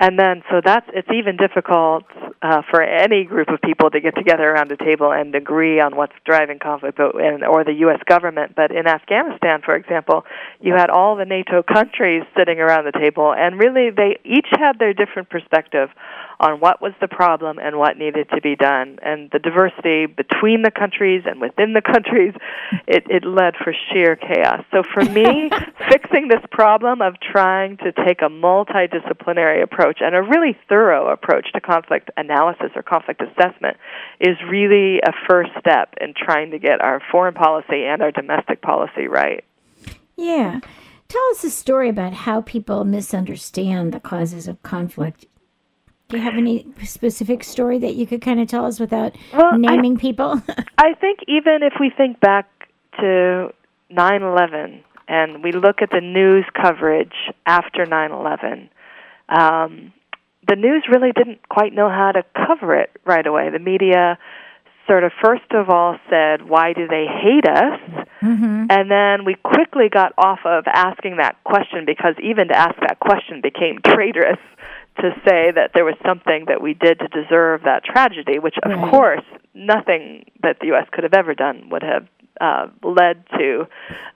And 0.00 0.18
then, 0.18 0.42
so 0.50 0.60
that's 0.64 0.86
it's 0.92 1.08
even 1.14 1.36
difficult 1.36 2.04
uh, 2.42 2.62
for 2.68 2.82
any 2.82 3.24
group 3.24 3.48
of 3.48 3.60
people 3.62 3.90
to 3.90 4.00
get 4.00 4.16
together 4.16 4.42
around 4.42 4.72
a 4.72 4.76
table 4.76 5.12
and 5.12 5.32
agree 5.34 5.80
on 5.80 5.94
what's 5.94 6.12
driving 6.26 6.58
conflict, 6.58 6.98
but, 6.98 7.14
and, 7.14 7.44
or 7.44 7.62
the 7.64 7.74
U.S. 7.86 8.00
government. 8.06 8.54
But 8.56 8.72
in 8.72 8.88
Afghanistan, 8.88 9.62
for 9.64 9.76
example, 9.76 10.24
you 10.60 10.74
had 10.74 10.90
all 10.90 11.14
the 11.14 11.24
NATO 11.24 11.62
countries 11.62 12.24
sitting 12.36 12.58
around 12.58 12.86
the 12.86 12.98
table, 12.98 13.32
and 13.32 13.56
really 13.56 13.90
they 13.90 14.18
each 14.24 14.48
had 14.50 14.80
their 14.80 14.94
different 14.94 15.30
perspective 15.30 15.90
on 16.44 16.60
what 16.60 16.82
was 16.82 16.92
the 17.00 17.08
problem 17.08 17.58
and 17.58 17.78
what 17.78 17.96
needed 17.96 18.28
to 18.28 18.40
be 18.42 18.54
done. 18.54 18.98
And 19.02 19.30
the 19.32 19.38
diversity 19.38 20.04
between 20.04 20.60
the 20.60 20.70
countries 20.70 21.22
and 21.24 21.40
within 21.40 21.72
the 21.72 21.80
countries, 21.80 22.34
it, 22.86 23.04
it 23.08 23.24
led 23.24 23.54
for 23.56 23.72
sheer 23.88 24.14
chaos. 24.14 24.62
So 24.70 24.82
for 24.82 25.02
me, 25.04 25.48
fixing 25.90 26.28
this 26.28 26.44
problem 26.50 27.00
of 27.00 27.14
trying 27.18 27.78
to 27.78 27.92
take 28.04 28.20
a 28.20 28.28
multidisciplinary 28.28 29.62
approach 29.62 29.98
and 30.02 30.14
a 30.14 30.20
really 30.20 30.54
thorough 30.68 31.10
approach 31.10 31.50
to 31.54 31.60
conflict 31.62 32.10
analysis 32.18 32.70
or 32.76 32.82
conflict 32.82 33.22
assessment 33.22 33.78
is 34.20 34.36
really 34.46 34.98
a 34.98 35.12
first 35.26 35.50
step 35.58 35.94
in 35.98 36.12
trying 36.14 36.50
to 36.50 36.58
get 36.58 36.84
our 36.84 37.00
foreign 37.10 37.34
policy 37.34 37.84
and 37.86 38.02
our 38.02 38.12
domestic 38.12 38.60
policy 38.60 39.06
right. 39.08 39.44
Yeah. 40.16 40.60
Tell 41.08 41.24
us 41.30 41.44
a 41.44 41.50
story 41.50 41.88
about 41.88 42.12
how 42.12 42.42
people 42.42 42.84
misunderstand 42.84 43.92
the 43.92 44.00
causes 44.00 44.46
of 44.46 44.62
conflict 44.62 45.26
do 46.14 46.20
you 46.20 46.24
have 46.24 46.38
any 46.38 46.64
specific 46.84 47.42
story 47.42 47.78
that 47.78 47.96
you 47.96 48.06
could 48.06 48.22
kind 48.22 48.40
of 48.40 48.46
tell 48.46 48.64
us 48.64 48.78
without 48.78 49.16
well, 49.32 49.58
naming 49.58 49.96
I, 49.96 50.00
people? 50.00 50.42
I 50.78 50.94
think 50.94 51.20
even 51.26 51.62
if 51.62 51.74
we 51.80 51.90
think 51.90 52.20
back 52.20 52.48
to 53.00 53.52
9/11 53.90 54.82
and 55.08 55.42
we 55.42 55.52
look 55.52 55.82
at 55.82 55.90
the 55.90 56.00
news 56.00 56.44
coverage 56.54 57.14
after 57.46 57.84
9/11, 57.84 58.68
um, 59.28 59.92
the 60.46 60.56
news 60.56 60.84
really 60.88 61.10
didn't 61.12 61.48
quite 61.48 61.72
know 61.72 61.88
how 61.88 62.12
to 62.12 62.22
cover 62.46 62.76
it 62.76 62.90
right 63.04 63.26
away. 63.26 63.50
The 63.50 63.58
media 63.58 64.18
sort 64.86 65.02
of 65.02 65.10
first 65.20 65.50
of 65.50 65.68
all 65.68 65.98
said, 66.08 66.48
"Why 66.48 66.74
do 66.74 66.86
they 66.86 67.06
hate 67.06 67.48
us?" 67.48 67.80
Mm-hmm. 68.22 68.66
And 68.70 68.90
then 68.90 69.24
we 69.24 69.34
quickly 69.34 69.88
got 69.88 70.12
off 70.16 70.40
of 70.44 70.64
asking 70.68 71.16
that 71.16 71.42
question 71.42 71.84
because 71.84 72.14
even 72.22 72.48
to 72.48 72.56
ask 72.56 72.76
that 72.80 73.00
question 73.00 73.40
became 73.42 73.80
traitorous 73.84 74.38
to 74.98 75.10
say 75.26 75.50
that 75.50 75.70
there 75.74 75.84
was 75.84 75.96
something 76.06 76.44
that 76.48 76.62
we 76.62 76.74
did 76.74 76.98
to 77.00 77.08
deserve 77.08 77.62
that 77.64 77.84
tragedy, 77.84 78.38
which 78.38 78.56
of 78.62 78.70
right. 78.70 78.90
course 78.90 79.24
nothing 79.54 80.24
that 80.42 80.58
the 80.60 80.68
U.S. 80.68 80.86
could 80.92 81.04
have 81.04 81.14
ever 81.14 81.34
done 81.34 81.68
would 81.70 81.82
have 81.82 82.06
uh, 82.40 82.66
led 82.82 83.24
to 83.38 83.66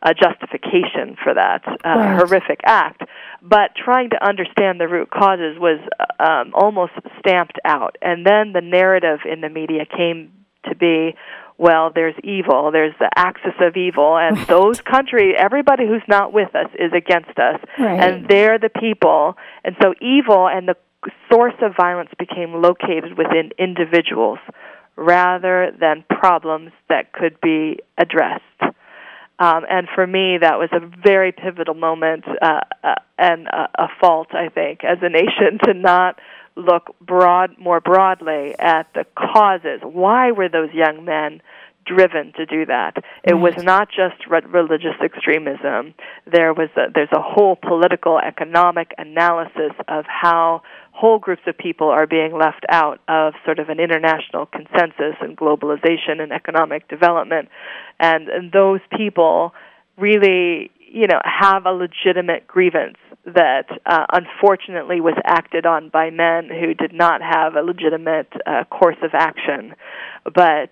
a 0.02 0.14
justification 0.14 1.16
for 1.22 1.34
that 1.34 1.62
uh, 1.66 1.74
right. 1.84 2.16
horrific 2.18 2.60
act. 2.64 3.02
But 3.42 3.70
trying 3.76 4.10
to 4.10 4.26
understand 4.26 4.80
the 4.80 4.88
root 4.88 5.10
causes 5.10 5.58
was 5.58 5.80
um, 6.18 6.52
almost 6.54 6.92
stamped 7.20 7.58
out, 7.64 7.96
and 8.02 8.26
then 8.26 8.52
the 8.52 8.60
narrative 8.60 9.20
in 9.30 9.40
the 9.40 9.48
media 9.48 9.84
came 9.86 10.32
to 10.68 10.74
be 10.74 11.14
well, 11.58 11.90
there's 11.92 12.14
evil, 12.22 12.70
there's 12.70 12.94
the 13.00 13.10
axis 13.16 13.54
of 13.60 13.76
evil, 13.76 14.16
and 14.16 14.38
right. 14.38 14.48
those 14.48 14.80
countries, 14.80 15.34
everybody 15.36 15.86
who's 15.86 16.02
not 16.08 16.32
with 16.32 16.54
us 16.54 16.70
is 16.78 16.92
against 16.96 17.36
us, 17.38 17.60
right. 17.78 18.00
and 18.00 18.28
they're 18.28 18.58
the 18.58 18.70
people. 18.70 19.36
And 19.64 19.74
so 19.82 19.92
evil 20.00 20.48
and 20.48 20.68
the 20.68 20.76
source 21.30 21.54
of 21.60 21.72
violence 21.76 22.10
became 22.18 22.62
located 22.62 23.18
within 23.18 23.50
individuals 23.58 24.38
rather 24.96 25.72
than 25.78 26.04
problems 26.08 26.70
that 26.88 27.12
could 27.12 27.40
be 27.40 27.78
addressed. 27.96 28.42
Um, 29.40 29.64
and 29.70 29.86
for 29.94 30.04
me, 30.04 30.38
that 30.40 30.58
was 30.58 30.68
a 30.72 30.80
very 31.02 31.30
pivotal 31.30 31.74
moment 31.74 32.24
uh, 32.42 32.60
uh, 32.82 32.94
and 33.16 33.46
a, 33.46 33.68
a 33.84 33.88
fault, 34.00 34.28
I 34.32 34.48
think, 34.48 34.80
as 34.84 34.98
a 35.02 35.08
nation 35.08 35.58
to 35.64 35.74
not 35.74 36.18
look 36.58 36.94
broad 37.00 37.56
more 37.58 37.80
broadly 37.80 38.54
at 38.58 38.92
the 38.94 39.04
causes. 39.16 39.80
Why 39.82 40.32
were 40.32 40.48
those 40.48 40.72
young 40.72 41.04
men 41.04 41.40
driven 41.86 42.32
to 42.36 42.44
do 42.44 42.66
that? 42.66 42.96
It 43.24 43.34
was 43.34 43.54
not 43.58 43.88
just 43.88 44.26
re- 44.28 44.42
religious 44.46 44.96
extremism. 45.02 45.94
There 46.30 46.52
was 46.52 46.68
a, 46.76 46.90
there's 46.94 47.12
a 47.12 47.22
whole 47.22 47.56
political 47.56 48.18
economic 48.18 48.92
analysis 48.98 49.72
of 49.86 50.04
how 50.06 50.62
whole 50.92 51.18
groups 51.18 51.42
of 51.46 51.56
people 51.56 51.88
are 51.88 52.06
being 52.06 52.36
left 52.36 52.66
out 52.68 53.00
of 53.06 53.34
sort 53.44 53.60
of 53.60 53.68
an 53.68 53.78
international 53.78 54.46
consensus 54.46 55.14
and 55.20 55.36
globalization 55.36 56.20
and 56.20 56.32
economic 56.32 56.88
development 56.88 57.48
and, 58.00 58.28
and 58.28 58.50
those 58.50 58.80
people 58.96 59.54
really 59.96 60.70
you 60.90 61.06
know 61.06 61.20
have 61.24 61.66
a 61.66 61.72
legitimate 61.72 62.46
grievance 62.46 62.96
that 63.24 63.66
uh, 63.86 64.06
unfortunately 64.12 65.00
was 65.00 65.14
acted 65.24 65.66
on 65.66 65.90
by 65.90 66.10
men 66.10 66.48
who 66.48 66.74
did 66.74 66.92
not 66.92 67.20
have 67.20 67.54
a 67.54 67.62
legitimate 67.62 68.28
uh, 68.46 68.64
course 68.64 68.96
of 69.02 69.10
action. 69.12 69.74
But 70.24 70.70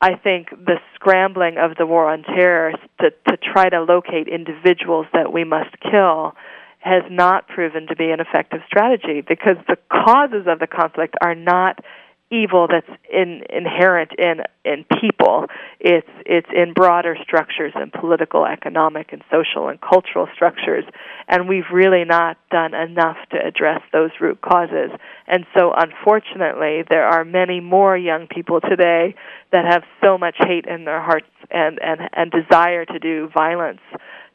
I 0.00 0.16
think 0.16 0.50
the 0.50 0.78
scrambling 0.94 1.58
of 1.58 1.76
the 1.76 1.86
war 1.86 2.10
on 2.10 2.22
terror 2.22 2.72
to, 3.00 3.10
to 3.10 3.36
try 3.36 3.68
to 3.68 3.82
locate 3.82 4.28
individuals 4.28 5.06
that 5.12 5.32
we 5.32 5.44
must 5.44 5.74
kill 5.80 6.34
has 6.80 7.04
not 7.08 7.46
proven 7.46 7.86
to 7.86 7.94
be 7.94 8.10
an 8.10 8.18
effective 8.18 8.60
strategy 8.66 9.20
because 9.20 9.56
the 9.68 9.76
causes 9.88 10.46
of 10.48 10.58
the 10.58 10.66
conflict 10.66 11.14
are 11.22 11.36
not 11.36 11.78
evil 12.32 12.66
that's 12.68 12.88
in, 13.12 13.42
inherent 13.50 14.12
in 14.18 14.42
in 14.64 14.84
people. 15.00 15.46
It's 15.80 16.08
it's 16.24 16.48
in 16.54 16.72
broader 16.72 17.16
structures 17.22 17.72
and 17.74 17.92
political, 17.92 18.46
economic, 18.46 19.12
and 19.12 19.22
social 19.30 19.68
and 19.68 19.80
cultural 19.80 20.28
structures, 20.34 20.84
and 21.28 21.48
we've 21.48 21.70
really 21.72 22.04
not 22.04 22.38
done 22.50 22.74
enough 22.74 23.16
to 23.32 23.38
address 23.44 23.82
those 23.92 24.10
root 24.20 24.40
causes. 24.40 24.90
And 25.26 25.44
so, 25.56 25.72
unfortunately, 25.76 26.84
there 26.88 27.06
are 27.06 27.24
many 27.24 27.60
more 27.60 27.96
young 27.96 28.26
people 28.28 28.60
today 28.60 29.14
that 29.52 29.64
have 29.66 29.82
so 30.02 30.16
much 30.16 30.36
hate 30.38 30.64
in 30.66 30.84
their 30.84 31.02
hearts 31.02 31.26
and 31.50 31.78
and 31.82 32.00
and 32.12 32.30
desire 32.30 32.84
to 32.86 32.98
do 32.98 33.28
violence 33.34 33.80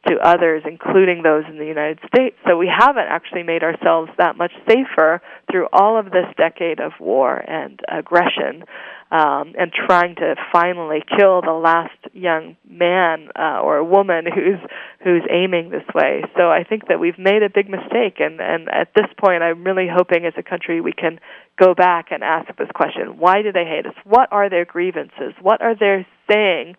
to 0.07 0.15
others, 0.23 0.63
including 0.65 1.23
those 1.23 1.43
in 1.49 1.57
the 1.57 1.65
United 1.65 1.99
States. 2.07 2.35
So 2.47 2.57
we 2.57 2.67
haven't 2.67 3.07
actually 3.09 3.43
made 3.43 3.63
ourselves 3.63 4.09
that 4.17 4.37
much 4.37 4.51
safer 4.67 5.21
through 5.51 5.67
all 5.71 5.99
of 5.99 6.05
this 6.05 6.25
decade 6.37 6.79
of 6.79 6.93
war 6.99 7.37
and 7.37 7.79
aggression, 7.87 8.63
um, 9.11 9.53
and 9.57 9.71
trying 9.71 10.15
to 10.15 10.35
finally 10.51 10.99
kill 11.17 11.41
the 11.41 11.53
last 11.53 11.95
young 12.13 12.57
man 12.69 13.29
uh, 13.37 13.61
or 13.61 13.83
woman 13.83 14.25
who's 14.25 14.59
who's 15.03 15.23
aiming 15.31 15.69
this 15.69 15.87
way. 15.95 16.23
So 16.35 16.49
I 16.49 16.63
think 16.63 16.87
that 16.89 16.99
we've 16.99 17.17
made 17.17 17.43
a 17.43 17.49
big 17.49 17.69
mistake, 17.69 18.19
and 18.19 18.41
and 18.41 18.67
at 18.69 18.89
this 18.95 19.07
point, 19.17 19.43
I'm 19.43 19.63
really 19.63 19.87
hoping 19.91 20.25
as 20.25 20.33
a 20.37 20.43
country 20.43 20.81
we 20.81 20.91
can 20.91 21.19
go 21.57 21.73
back 21.73 22.07
and 22.11 22.23
ask 22.23 22.47
this 22.57 22.69
question: 22.75 23.17
Why 23.17 23.41
do 23.41 23.51
they 23.51 23.65
hate 23.65 23.85
us? 23.85 23.95
What 24.03 24.27
are 24.31 24.49
their 24.49 24.65
grievances? 24.65 25.33
What 25.41 25.61
are 25.61 25.75
they 25.75 26.05
saying? 26.29 26.75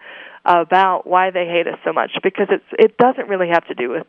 About 0.49 1.07
why 1.07 1.31
they 1.31 1.45
hate 1.45 1.67
us 1.69 1.79
so 1.85 1.93
much 1.93 2.11
because 2.23 2.47
it's 2.51 2.65
it 2.73 2.97
doesn't 2.97 3.29
really 3.29 3.49
have 3.49 3.67
to 3.67 3.75
do 3.75 3.91
with 3.91 4.07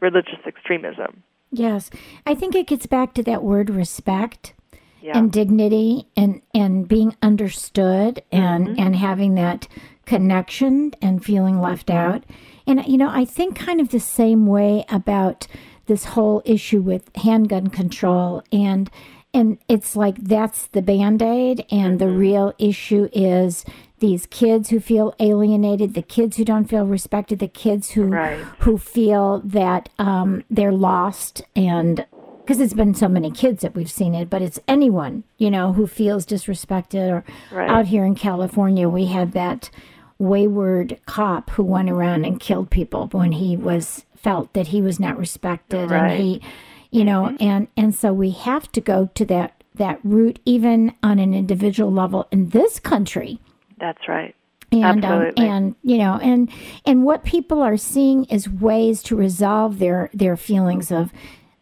religious 0.00 0.38
extremism. 0.46 1.22
Yes, 1.50 1.90
I 2.26 2.34
think 2.34 2.54
it 2.54 2.66
gets 2.66 2.86
back 2.86 3.14
to 3.14 3.22
that 3.22 3.42
word 3.42 3.70
respect 3.70 4.52
yeah. 5.00 5.16
and 5.16 5.32
dignity 5.32 6.06
and 6.14 6.42
and 6.54 6.86
being 6.86 7.16
understood 7.22 8.22
and 8.30 8.68
mm-hmm. 8.68 8.80
and 8.80 8.96
having 8.96 9.34
that 9.36 9.66
connection 10.04 10.92
and 11.00 11.24
feeling 11.24 11.60
left 11.60 11.88
out. 11.88 12.24
And 12.66 12.84
you 12.86 12.98
know, 12.98 13.08
I 13.08 13.24
think 13.24 13.56
kind 13.56 13.80
of 13.80 13.88
the 13.88 13.98
same 13.98 14.46
way 14.46 14.84
about 14.90 15.46
this 15.86 16.04
whole 16.04 16.42
issue 16.44 16.82
with 16.82 17.10
handgun 17.16 17.68
control 17.68 18.42
and 18.52 18.90
and 19.32 19.58
it's 19.68 19.96
like 19.96 20.16
that's 20.16 20.66
the 20.68 20.82
band-aid 20.82 21.64
and 21.70 21.98
mm-hmm. 21.98 22.10
the 22.10 22.10
real 22.10 22.52
issue 22.58 23.08
is 23.12 23.64
these 23.98 24.26
kids 24.26 24.70
who 24.70 24.80
feel 24.80 25.14
alienated, 25.18 25.94
the 25.94 26.02
kids 26.02 26.36
who 26.36 26.44
don't 26.44 26.66
feel 26.66 26.86
respected, 26.86 27.38
the 27.38 27.48
kids 27.48 27.92
who 27.92 28.04
right. 28.04 28.38
who 28.60 28.76
feel 28.76 29.40
that 29.44 29.88
um, 29.98 30.44
they're 30.50 30.72
lost, 30.72 31.42
and 31.54 32.06
because 32.38 32.60
it's 32.60 32.74
been 32.74 32.94
so 32.94 33.08
many 33.08 33.30
kids 33.30 33.62
that 33.62 33.74
we've 33.74 33.90
seen 33.90 34.14
it, 34.14 34.28
but 34.28 34.42
it's 34.42 34.60
anyone 34.68 35.24
you 35.38 35.50
know 35.50 35.72
who 35.72 35.86
feels 35.86 36.26
disrespected. 36.26 37.10
Or 37.10 37.24
right. 37.50 37.70
out 37.70 37.86
here 37.86 38.04
in 38.04 38.14
California, 38.14 38.88
we 38.88 39.06
had 39.06 39.32
that 39.32 39.70
wayward 40.18 41.00
cop 41.06 41.50
who 41.50 41.62
went 41.62 41.90
around 41.90 42.24
and 42.24 42.40
killed 42.40 42.70
people 42.70 43.08
when 43.12 43.32
he 43.32 43.56
was 43.56 44.04
felt 44.14 44.52
that 44.54 44.68
he 44.68 44.82
was 44.82 45.00
not 45.00 45.18
respected, 45.18 45.90
right. 45.90 46.12
and 46.12 46.22
he, 46.22 46.42
you 46.90 47.04
know, 47.04 47.24
mm-hmm. 47.24 47.42
and 47.42 47.68
and 47.78 47.94
so 47.94 48.12
we 48.12 48.30
have 48.30 48.70
to 48.72 48.80
go 48.82 49.08
to 49.14 49.24
that 49.24 49.62
that 49.76 50.00
root 50.04 50.38
even 50.44 50.94
on 51.02 51.18
an 51.18 51.32
individual 51.32 51.90
level 51.90 52.26
in 52.30 52.50
this 52.50 52.78
country 52.78 53.40
that's 53.78 54.08
right. 54.08 54.34
And 54.72 55.04
um, 55.04 55.32
and 55.36 55.76
you 55.82 55.96
know 55.96 56.18
and 56.20 56.50
and 56.84 57.04
what 57.04 57.24
people 57.24 57.62
are 57.62 57.76
seeing 57.76 58.24
is 58.24 58.48
ways 58.48 59.02
to 59.04 59.16
resolve 59.16 59.78
their 59.78 60.10
their 60.12 60.36
feelings 60.36 60.90
of 60.90 61.12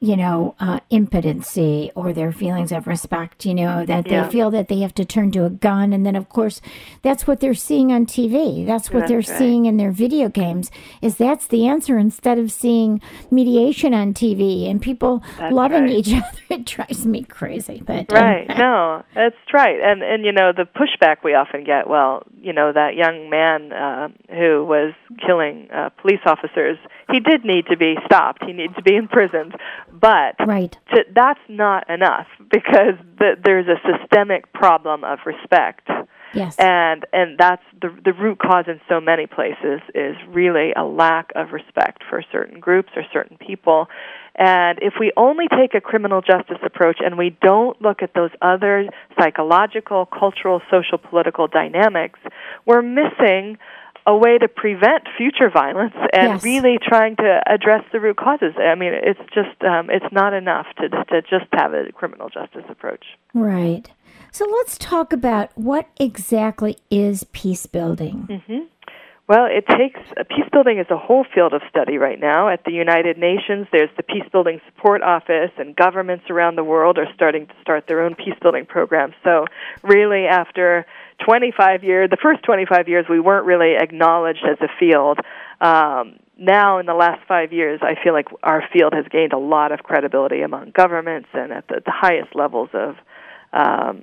you 0.04 0.18
know, 0.18 0.54
uh, 0.60 0.80
impotency 0.90 1.90
or 1.94 2.12
their 2.12 2.30
feelings 2.30 2.70
of 2.72 2.86
respect, 2.86 3.46
you 3.46 3.54
know, 3.54 3.86
that 3.86 4.06
yeah. 4.06 4.24
they 4.24 4.30
feel 4.30 4.50
that 4.50 4.68
they 4.68 4.80
have 4.80 4.92
to 4.92 5.02
turn 5.02 5.30
to 5.30 5.46
a 5.46 5.50
gun. 5.50 5.94
And 5.94 6.04
then, 6.04 6.14
of 6.14 6.28
course, 6.28 6.60
that's 7.00 7.26
what 7.26 7.40
they're 7.40 7.54
seeing 7.54 7.90
on 7.90 8.04
TV. 8.04 8.66
That's 8.66 8.90
what 8.90 9.00
that's 9.00 9.08
they're 9.08 9.18
right. 9.34 9.38
seeing 9.38 9.64
in 9.64 9.78
their 9.78 9.92
video 9.92 10.28
games 10.28 10.70
is 11.00 11.16
that's 11.16 11.46
the 11.46 11.66
answer 11.66 11.96
instead 11.96 12.38
of 12.38 12.52
seeing 12.52 13.00
mediation 13.30 13.94
on 13.94 14.12
TV 14.12 14.70
and 14.70 14.82
people 14.82 15.22
that's 15.38 15.54
loving 15.54 15.84
right. 15.84 15.92
each 15.92 16.08
other. 16.12 16.38
It 16.50 16.66
drives 16.66 17.06
me 17.06 17.24
crazy. 17.24 17.82
But 17.84 18.12
um, 18.12 18.22
Right. 18.22 18.46
no, 18.58 19.02
that's 19.14 19.36
right. 19.54 19.80
And, 19.82 20.02
and, 20.02 20.22
you 20.26 20.32
know, 20.32 20.52
the 20.52 20.66
pushback 20.66 21.24
we 21.24 21.32
often 21.32 21.64
get, 21.64 21.88
well, 21.88 22.24
you 22.42 22.52
know, 22.52 22.72
that 22.74 22.94
young 22.94 23.30
man 23.30 23.72
uh, 23.72 24.08
who 24.28 24.66
was 24.66 24.92
killing 25.26 25.68
uh, 25.72 25.88
police 26.02 26.20
officers, 26.26 26.76
he 27.10 27.20
did 27.20 27.44
need 27.44 27.66
to 27.66 27.76
be 27.76 27.96
stopped. 28.06 28.44
He 28.44 28.52
needed 28.52 28.76
to 28.76 28.82
be 28.82 28.96
imprisoned 28.96 29.54
but 30.04 30.34
right. 30.46 30.76
to, 30.92 31.04
that's 31.14 31.40
not 31.48 31.88
enough 31.88 32.26
because 32.50 32.94
the, 33.18 33.36
there's 33.42 33.66
a 33.68 33.80
systemic 33.90 34.52
problem 34.52 35.02
of 35.02 35.20
respect. 35.24 35.88
Yes. 36.34 36.56
And 36.58 37.06
and 37.12 37.38
that's 37.38 37.62
the 37.80 37.96
the 38.04 38.12
root 38.12 38.38
cause 38.38 38.64
in 38.66 38.80
so 38.88 39.00
many 39.00 39.26
places 39.26 39.80
is 39.94 40.16
really 40.28 40.72
a 40.76 40.84
lack 40.84 41.30
of 41.36 41.52
respect 41.52 42.02
for 42.10 42.22
certain 42.32 42.60
groups 42.60 42.90
or 42.96 43.04
certain 43.12 43.38
people. 43.38 43.86
And 44.34 44.78
if 44.82 44.94
we 45.00 45.12
only 45.16 45.46
take 45.48 45.74
a 45.74 45.80
criminal 45.80 46.20
justice 46.20 46.58
approach 46.64 46.98
and 47.02 47.16
we 47.16 47.34
don't 47.40 47.80
look 47.80 48.02
at 48.02 48.14
those 48.14 48.30
other 48.42 48.90
psychological, 49.18 50.06
cultural, 50.06 50.60
social, 50.70 50.98
political 50.98 51.46
dynamics, 51.46 52.18
we're 52.66 52.82
missing 52.82 53.56
a 54.06 54.16
way 54.16 54.38
to 54.38 54.48
prevent 54.48 55.04
future 55.16 55.50
violence 55.50 55.94
and 56.12 56.34
yes. 56.34 56.44
really 56.44 56.78
trying 56.82 57.16
to 57.16 57.40
address 57.46 57.84
the 57.92 58.00
root 58.00 58.16
causes. 58.16 58.54
I 58.58 58.74
mean, 58.74 58.92
it's 58.92 59.20
just 59.32 59.62
um, 59.64 59.88
it's 59.90 60.12
not 60.12 60.34
enough 60.34 60.66
to 60.78 60.88
to 60.88 61.22
just 61.22 61.46
have 61.52 61.72
a 61.72 61.90
criminal 61.92 62.28
justice 62.28 62.64
approach. 62.68 63.04
Right. 63.32 63.90
So 64.30 64.44
let's 64.50 64.76
talk 64.78 65.12
about 65.12 65.56
what 65.56 65.88
exactly 65.98 66.76
is 66.90 67.24
peace 67.32 67.66
building. 67.66 68.26
Mm-hmm. 68.28 68.64
Well, 69.26 69.46
it 69.46 69.64
takes 69.66 69.98
uh, 70.18 70.24
peace 70.28 70.44
building 70.52 70.78
is 70.78 70.86
a 70.90 70.98
whole 70.98 71.24
field 71.34 71.54
of 71.54 71.62
study 71.70 71.96
right 71.96 72.20
now. 72.20 72.50
At 72.50 72.64
the 72.66 72.72
United 72.72 73.16
Nations, 73.16 73.66
there's 73.72 73.88
the 73.96 74.02
Peace 74.02 74.28
Building 74.30 74.60
Support 74.66 75.02
Office, 75.02 75.50
and 75.56 75.74
governments 75.74 76.26
around 76.28 76.56
the 76.56 76.64
world 76.64 76.98
are 76.98 77.08
starting 77.14 77.46
to 77.46 77.54
start 77.62 77.84
their 77.88 78.02
own 78.02 78.16
peace 78.16 78.34
building 78.42 78.66
programs. 78.66 79.14
So, 79.24 79.46
really, 79.82 80.26
after 80.26 80.84
25 81.24 81.84
years, 81.84 82.10
the 82.10 82.18
first 82.22 82.42
25 82.42 82.86
years, 82.86 83.06
we 83.08 83.18
weren't 83.18 83.46
really 83.46 83.76
acknowledged 83.80 84.44
as 84.44 84.58
a 84.60 84.68
field. 84.78 85.18
Um, 85.58 86.18
now, 86.36 86.78
in 86.78 86.84
the 86.84 86.94
last 86.94 87.26
five 87.26 87.50
years, 87.50 87.80
I 87.82 87.94
feel 88.02 88.12
like 88.12 88.26
our 88.42 88.62
field 88.74 88.92
has 88.92 89.06
gained 89.10 89.32
a 89.32 89.38
lot 89.38 89.72
of 89.72 89.80
credibility 89.84 90.42
among 90.42 90.72
governments 90.76 91.28
and 91.32 91.50
at 91.50 91.66
the, 91.68 91.80
the 91.82 91.92
highest 91.92 92.34
levels 92.34 92.68
of 92.74 92.96
um, 93.54 94.02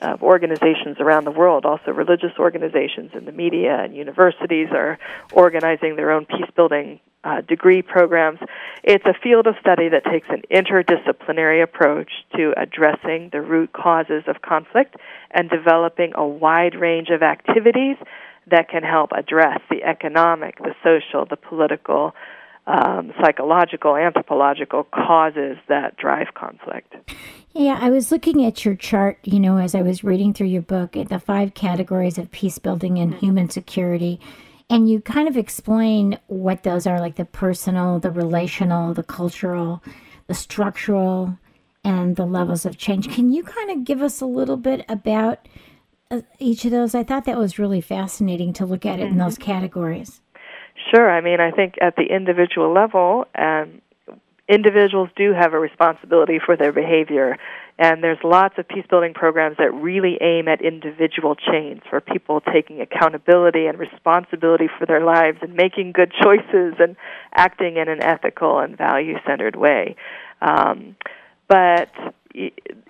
of 0.00 0.22
organizations 0.22 0.98
around 1.00 1.24
the 1.24 1.30
world, 1.30 1.64
also 1.64 1.90
religious 1.90 2.32
organizations 2.38 3.10
and 3.14 3.26
the 3.26 3.32
media 3.32 3.78
and 3.82 3.96
universities 3.96 4.68
are 4.72 4.98
organizing 5.32 5.96
their 5.96 6.10
own 6.10 6.26
peace 6.26 6.50
building 6.54 7.00
uh, 7.24 7.40
degree 7.40 7.82
programs. 7.82 8.38
It's 8.84 9.04
a 9.04 9.14
field 9.22 9.46
of 9.46 9.56
study 9.60 9.88
that 9.88 10.04
takes 10.04 10.28
an 10.28 10.42
interdisciplinary 10.50 11.62
approach 11.62 12.10
to 12.36 12.52
addressing 12.56 13.30
the 13.32 13.40
root 13.40 13.72
causes 13.72 14.22
of 14.28 14.42
conflict 14.42 14.96
and 15.32 15.50
developing 15.50 16.12
a 16.14 16.26
wide 16.26 16.74
range 16.76 17.08
of 17.10 17.22
activities 17.22 17.96
that 18.48 18.68
can 18.68 18.84
help 18.84 19.10
address 19.12 19.58
the 19.70 19.82
economic, 19.82 20.58
the 20.58 20.74
social, 20.84 21.26
the 21.26 21.36
political, 21.36 22.14
um, 22.66 23.12
psychological, 23.20 23.96
anthropological 23.96 24.84
causes 24.84 25.56
that 25.68 25.96
drive 25.96 26.28
conflict. 26.34 26.94
Yeah, 27.54 27.78
I 27.80 27.90
was 27.90 28.10
looking 28.10 28.44
at 28.44 28.64
your 28.64 28.74
chart, 28.74 29.18
you 29.22 29.40
know, 29.40 29.56
as 29.56 29.74
I 29.74 29.82
was 29.82 30.04
reading 30.04 30.34
through 30.34 30.48
your 30.48 30.62
book, 30.62 30.92
the 30.92 31.20
five 31.20 31.54
categories 31.54 32.18
of 32.18 32.30
peace 32.30 32.58
building 32.58 32.98
and 32.98 33.12
mm-hmm. 33.12 33.20
human 33.20 33.50
security. 33.50 34.20
And 34.68 34.90
you 34.90 35.00
kind 35.00 35.28
of 35.28 35.36
explain 35.36 36.18
what 36.26 36.64
those 36.64 36.86
are 36.86 37.00
like 37.00 37.16
the 37.16 37.24
personal, 37.24 38.00
the 38.00 38.10
relational, 38.10 38.94
the 38.94 39.04
cultural, 39.04 39.82
the 40.26 40.34
structural, 40.34 41.38
and 41.84 42.16
the 42.16 42.26
levels 42.26 42.66
of 42.66 42.76
change. 42.76 43.08
Can 43.14 43.32
you 43.32 43.44
kind 43.44 43.70
of 43.70 43.84
give 43.84 44.02
us 44.02 44.20
a 44.20 44.26
little 44.26 44.56
bit 44.56 44.84
about 44.88 45.46
uh, 46.10 46.22
each 46.40 46.64
of 46.64 46.72
those? 46.72 46.96
I 46.96 47.04
thought 47.04 47.26
that 47.26 47.38
was 47.38 47.60
really 47.60 47.80
fascinating 47.80 48.52
to 48.54 48.66
look 48.66 48.84
at 48.84 48.98
it 48.98 49.04
mm-hmm. 49.04 49.12
in 49.12 49.18
those 49.18 49.38
categories. 49.38 50.20
Sure. 50.90 51.10
I 51.10 51.20
mean, 51.20 51.40
I 51.40 51.50
think 51.50 51.74
at 51.80 51.96
the 51.96 52.04
individual 52.04 52.72
level, 52.72 53.26
um, 53.34 53.80
individuals 54.48 55.08
do 55.16 55.32
have 55.32 55.54
a 55.54 55.58
responsibility 55.58 56.38
for 56.44 56.56
their 56.56 56.72
behavior. 56.72 57.36
And 57.78 58.02
there's 58.02 58.18
lots 58.24 58.54
of 58.58 58.66
peace 58.66 58.86
building 58.88 59.12
programs 59.12 59.58
that 59.58 59.70
really 59.74 60.16
aim 60.22 60.48
at 60.48 60.62
individual 60.62 61.34
change 61.34 61.82
for 61.90 62.00
people 62.00 62.40
taking 62.40 62.80
accountability 62.80 63.66
and 63.66 63.78
responsibility 63.78 64.68
for 64.78 64.86
their 64.86 65.04
lives 65.04 65.38
and 65.42 65.54
making 65.54 65.92
good 65.92 66.10
choices 66.22 66.74
and 66.78 66.96
acting 67.34 67.76
in 67.76 67.88
an 67.88 68.02
ethical 68.02 68.60
and 68.60 68.78
value 68.78 69.16
centered 69.26 69.56
way. 69.56 69.96
Um, 70.40 70.96
but 71.48 71.90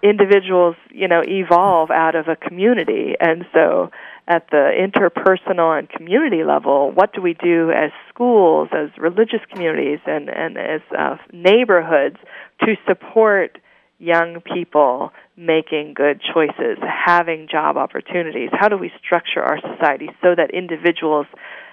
individuals, 0.02 0.76
you 0.90 1.08
know, 1.08 1.22
evolve 1.26 1.90
out 1.90 2.14
of 2.14 2.28
a 2.28 2.36
community, 2.36 3.14
and 3.18 3.44
so 3.52 3.90
at 4.28 4.50
the 4.50 4.72
interpersonal 4.76 5.78
and 5.78 5.88
community 5.88 6.42
level, 6.42 6.90
what 6.90 7.12
do 7.12 7.22
we 7.22 7.34
do 7.34 7.70
as 7.70 7.90
schools, 8.08 8.68
as 8.72 8.90
religious 8.98 9.40
communities, 9.52 10.00
and, 10.06 10.28
and 10.28 10.58
as 10.58 10.80
uh, 10.98 11.16
neighborhoods 11.32 12.16
to 12.60 12.74
support 12.88 13.58
young 13.98 14.40
people 14.40 15.12
making 15.36 15.94
good 15.94 16.20
choices, 16.20 16.78
having 16.82 17.46
job 17.50 17.76
opportunities? 17.76 18.50
How 18.52 18.68
do 18.68 18.76
we 18.76 18.90
structure 19.04 19.40
our 19.40 19.60
society 19.60 20.08
so 20.22 20.34
that 20.34 20.50
individuals 20.52 21.26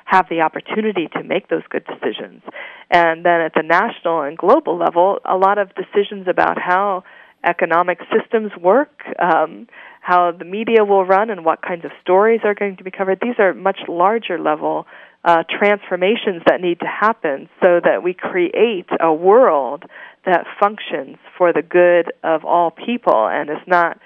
have 0.05 0.27
the 0.29 0.41
opportunity 0.41 1.07
to 1.13 1.23
make 1.23 1.49
those 1.49 1.63
good 1.69 1.85
decisions? 1.85 2.43
And 2.91 3.25
then 3.25 3.41
at 3.41 3.53
the 3.55 3.63
national 3.63 4.21
and 4.21 4.37
global 4.37 4.77
level, 4.77 5.19
a 5.25 5.37
lot 5.37 5.57
of 5.57 5.71
decisions 5.73 6.27
about 6.27 6.59
how 6.61 7.03
economic 7.43 7.99
systems 8.11 8.51
work, 8.59 9.03
um, 9.19 9.67
how 10.01 10.31
the 10.31 10.45
media 10.45 10.83
will 10.83 11.05
run, 11.05 11.29
and 11.29 11.45
what 11.45 11.61
kinds 11.61 11.85
of 11.85 11.91
stories 12.01 12.41
are 12.43 12.53
going 12.53 12.77
to 12.77 12.83
be 12.83 12.91
covered. 12.91 13.19
These 13.21 13.39
are 13.39 13.53
much 13.53 13.79
larger 13.87 14.39
level 14.39 14.85
uh, 15.25 15.43
transformations 15.49 16.43
that 16.45 16.59
need 16.59 16.79
to 16.79 16.87
happen 16.87 17.47
so 17.61 17.79
that 17.83 18.03
we 18.03 18.13
create 18.13 18.87
a 18.99 19.13
world 19.13 19.83
that 20.25 20.45
functions 20.59 21.17
for 21.37 21.53
the 21.53 21.61
good 21.61 22.11
of 22.23 22.43
all 22.43 22.71
people 22.71 23.27
and 23.27 23.49
is 23.49 23.65
not 23.65 23.99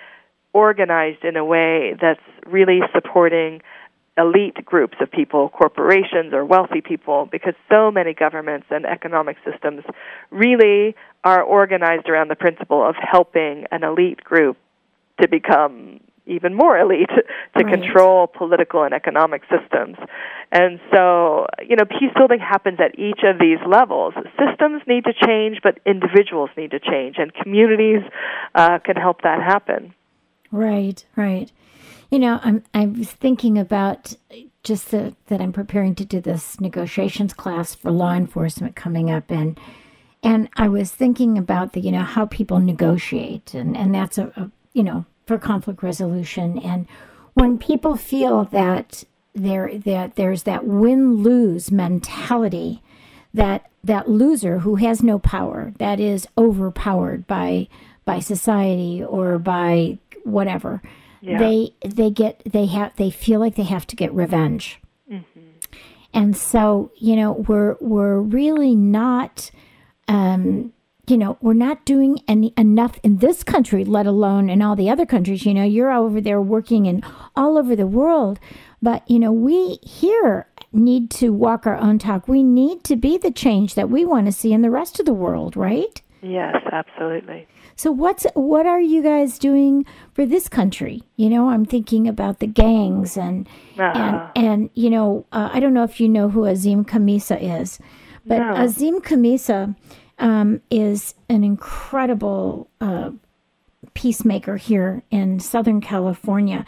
organized 0.54 1.24
in 1.24 1.36
a 1.36 1.46
way 1.46 1.96
that's 2.00 2.22
really 2.46 2.82
supporting 2.94 3.62
elite 4.18 4.66
groups 4.66 4.98
of 5.00 5.12
people, 5.12 5.50
corporations 5.50 6.34
or 6.34 6.44
wealthy 6.44 6.82
people, 6.82 7.28
because 7.32 7.54
so 7.70 7.92
many 7.92 8.14
governments 8.14 8.68
and 8.70 8.86
economic 8.86 9.38
systems 9.50 9.84
really 10.32 10.96
are 11.24 11.42
organized 11.42 12.10
around 12.10 12.30
the 12.30 12.36
principle 12.36 12.88
of 12.88 12.96
helping 12.96 13.66
an 13.72 13.84
elite 13.84 14.24
group 14.24 14.58
to 15.22 15.28
become 15.28 16.00
even 16.26 16.54
more 16.54 16.78
elite 16.78 17.10
to 17.58 17.64
right. 17.64 17.74
control 17.74 18.28
political 18.28 18.84
and 18.84 18.94
economic 18.94 19.44
systems. 19.44 19.98
And 20.52 20.80
so, 20.94 21.46
you 21.68 21.76
know, 21.76 21.86
peace 21.86 22.12
building 22.16 22.40
happens 22.40 22.80
at 22.80 22.98
each 22.98 23.20
of 23.24 23.40
these 23.40 23.60
levels. 23.68 24.14
Systems 24.38 24.82
need 24.88 25.06
to 25.06 25.14
change, 25.14 25.60
but 25.64 25.80
individuals 25.86 26.50
need 26.56 26.72
to 26.72 26.80
change, 26.80 27.18
and 27.18 27.34
communities 27.34 28.02
uh, 28.56 28.80
can 28.80 28.96
help 28.96 29.22
that 29.24 29.42
happen. 29.42 29.94
Right, 30.52 31.04
right. 31.16 31.52
You 32.10 32.20
know, 32.20 32.40
I'm 32.42 32.64
I 32.74 32.86
was 32.86 33.12
thinking 33.12 33.58
about 33.58 34.16
just 34.64 34.92
the, 34.92 35.14
that 35.28 35.42
I'm 35.42 35.52
preparing 35.52 35.96
to 35.96 36.06
do 36.06 36.22
this 36.22 36.60
negotiations 36.62 37.34
class 37.34 37.76
for 37.76 37.92
law 37.92 38.14
enforcement 38.14 38.76
coming 38.76 39.12
up, 39.12 39.30
and 39.30 39.60
and 40.24 40.50
I 40.56 40.70
was 40.70 40.92
thinking 40.92 41.38
about 41.38 41.74
the 41.74 41.82
you 41.82 41.92
know 41.92 42.04
how 42.04 42.26
people 42.26 42.60
negotiate, 42.60 43.54
and 43.54 43.76
and 43.76 43.94
that's 43.94 44.18
a, 44.18 44.28
a 44.38 44.52
you 44.74 44.84
know 44.84 45.06
for 45.26 45.38
conflict 45.38 45.84
resolution, 45.84 46.60
and 46.60 46.88
when 47.34 47.58
people 47.58 47.98
feel 47.98 48.46
that 48.46 49.04
there 49.36 49.78
that 49.80 50.16
there's 50.16 50.44
that 50.44 50.66
win 50.66 51.18
lose 51.18 51.72
mentality, 51.72 52.82
that 53.34 53.70
that 53.84 54.10
loser 54.10 54.60
who 54.60 54.76
has 54.76 55.04
no 55.04 55.20
power, 55.20 55.74
that 55.78 56.00
is 56.00 56.26
overpowered 56.38 57.28
by 57.28 57.68
by 58.06 58.20
society 58.22 59.04
or 59.04 59.38
by 59.38 59.98
whatever 60.24 60.82
yeah. 61.22 61.40
they 61.40 61.74
they 61.86 62.10
get 62.10 62.42
they 62.46 62.66
have 62.68 62.96
they 62.98 63.10
feel 63.10 63.40
like 63.40 63.56
they 63.56 63.64
have 63.64 63.88
to 63.88 63.96
get 63.96 64.14
revenge. 64.14 64.80
Mm-hmm. 65.12 65.40
And 66.14 66.36
so, 66.36 66.92
you 66.98 67.16
know, 67.16 67.34
we're 67.34 67.76
we're 67.80 68.20
really 68.20 68.76
not 68.76 69.52
um 70.08 70.74
you 71.08 71.18
know, 71.18 71.38
we're 71.40 71.54
not 71.54 71.86
doing 71.86 72.20
any 72.28 72.54
enough 72.58 73.00
in 73.02 73.18
this 73.18 73.42
country, 73.42 73.86
let 73.86 74.06
alone 74.06 74.50
in 74.50 74.62
all 74.62 74.76
the 74.76 74.90
other 74.90 75.06
countries. 75.06 75.46
You 75.46 75.54
know, 75.54 75.64
you're 75.64 75.92
over 75.92 76.20
there 76.20 76.42
working 76.42 76.86
in 76.86 77.02
all 77.36 77.58
over 77.58 77.76
the 77.76 77.88
world, 77.88 78.40
but 78.82 79.10
you 79.10 79.18
know, 79.18 79.32
we 79.32 79.80
here 79.84 80.48
need 80.74 81.10
to 81.12 81.32
walk 81.32 81.66
our 81.66 81.78
own 81.78 81.98
talk. 81.98 82.28
We 82.28 82.44
need 82.44 82.84
to 82.86 82.98
be 82.98 83.18
the 83.18 83.32
change 83.32 83.76
that 83.76 83.90
we 83.90 84.06
want 84.06 84.26
to 84.26 84.34
see 84.34 84.52
in 84.52 84.62
the 84.62 84.70
rest 84.70 85.00
of 85.00 85.06
the 85.06 85.14
world, 85.14 85.56
right? 85.56 86.02
Yes, 86.22 86.56
absolutely. 86.72 87.48
So 87.78 87.92
what's 87.92 88.26
what 88.34 88.66
are 88.66 88.82
you 88.82 89.04
guys 89.04 89.38
doing 89.38 89.86
for 90.14 90.26
this 90.26 90.50
country? 90.50 91.04
You 91.16 91.30
know, 91.30 91.50
I'm 91.50 91.64
thinking 91.64 92.08
about 92.08 92.40
the 92.40 92.48
gangs 92.48 93.16
and 93.16 93.48
uh-huh. 93.78 94.32
and 94.36 94.46
and 94.46 94.70
you 94.74 94.90
know, 94.90 95.28
uh, 95.32 95.50
I 95.54 95.60
don't 95.60 95.76
know 95.76 95.84
if 95.84 96.00
you 96.02 96.10
know 96.10 96.28
who 96.30 96.46
Azim 96.46 96.84
Khamisa 96.84 97.62
is, 97.62 97.80
but 98.26 98.40
no. 98.40 98.56
Azim 98.56 99.00
Khamisa 99.00 99.76
um, 100.18 100.60
is 100.72 101.14
an 101.30 101.44
incredible 101.44 102.68
uh, 102.82 103.12
peacemaker 103.94 104.58
here 104.58 105.04
in 105.12 105.40
Southern 105.40 105.80
California. 105.80 106.66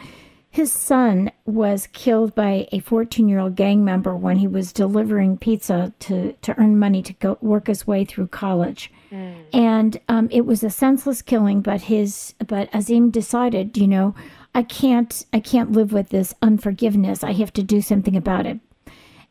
His 0.52 0.72
son 0.72 1.32
was 1.46 1.88
killed 1.88 2.34
by 2.36 2.68
a 2.72 2.80
14 2.80 3.28
year 3.28 3.40
old 3.40 3.56
gang 3.56 3.84
member 3.84 4.16
when 4.16 4.38
he 4.38 4.48
was 4.48 4.72
delivering 4.72 5.38
pizza 5.38 5.92
to, 6.00 6.34
to 6.34 6.60
earn 6.60 6.78
money 6.78 7.02
to 7.02 7.14
go 7.14 7.38
work 7.42 7.68
his 7.68 7.88
way 7.88 8.06
through 8.06 8.28
college. 8.28 8.92
Mm. 9.12 9.44
And 9.54 10.00
um, 10.08 10.28
it 10.32 10.46
was 10.46 10.64
a 10.64 10.70
senseless 10.70 11.22
killing, 11.22 11.62
but 11.62 11.82
his 11.84 12.34
but 12.46 12.70
Azim 12.74 13.10
decided, 13.10 13.78
you 13.78 13.88
know, 13.88 14.16
I 14.54 14.64
can't 14.64 15.26
I 15.34 15.40
can't 15.40 15.72
live 15.72 15.92
with 15.92 16.10
this 16.10 16.34
unforgiveness. 16.42 17.24
I 17.24 17.34
have 17.34 17.54
to 17.54 17.64
do 17.64 17.82
something 17.82 18.16
about 18.16 18.46
it. 18.46 18.60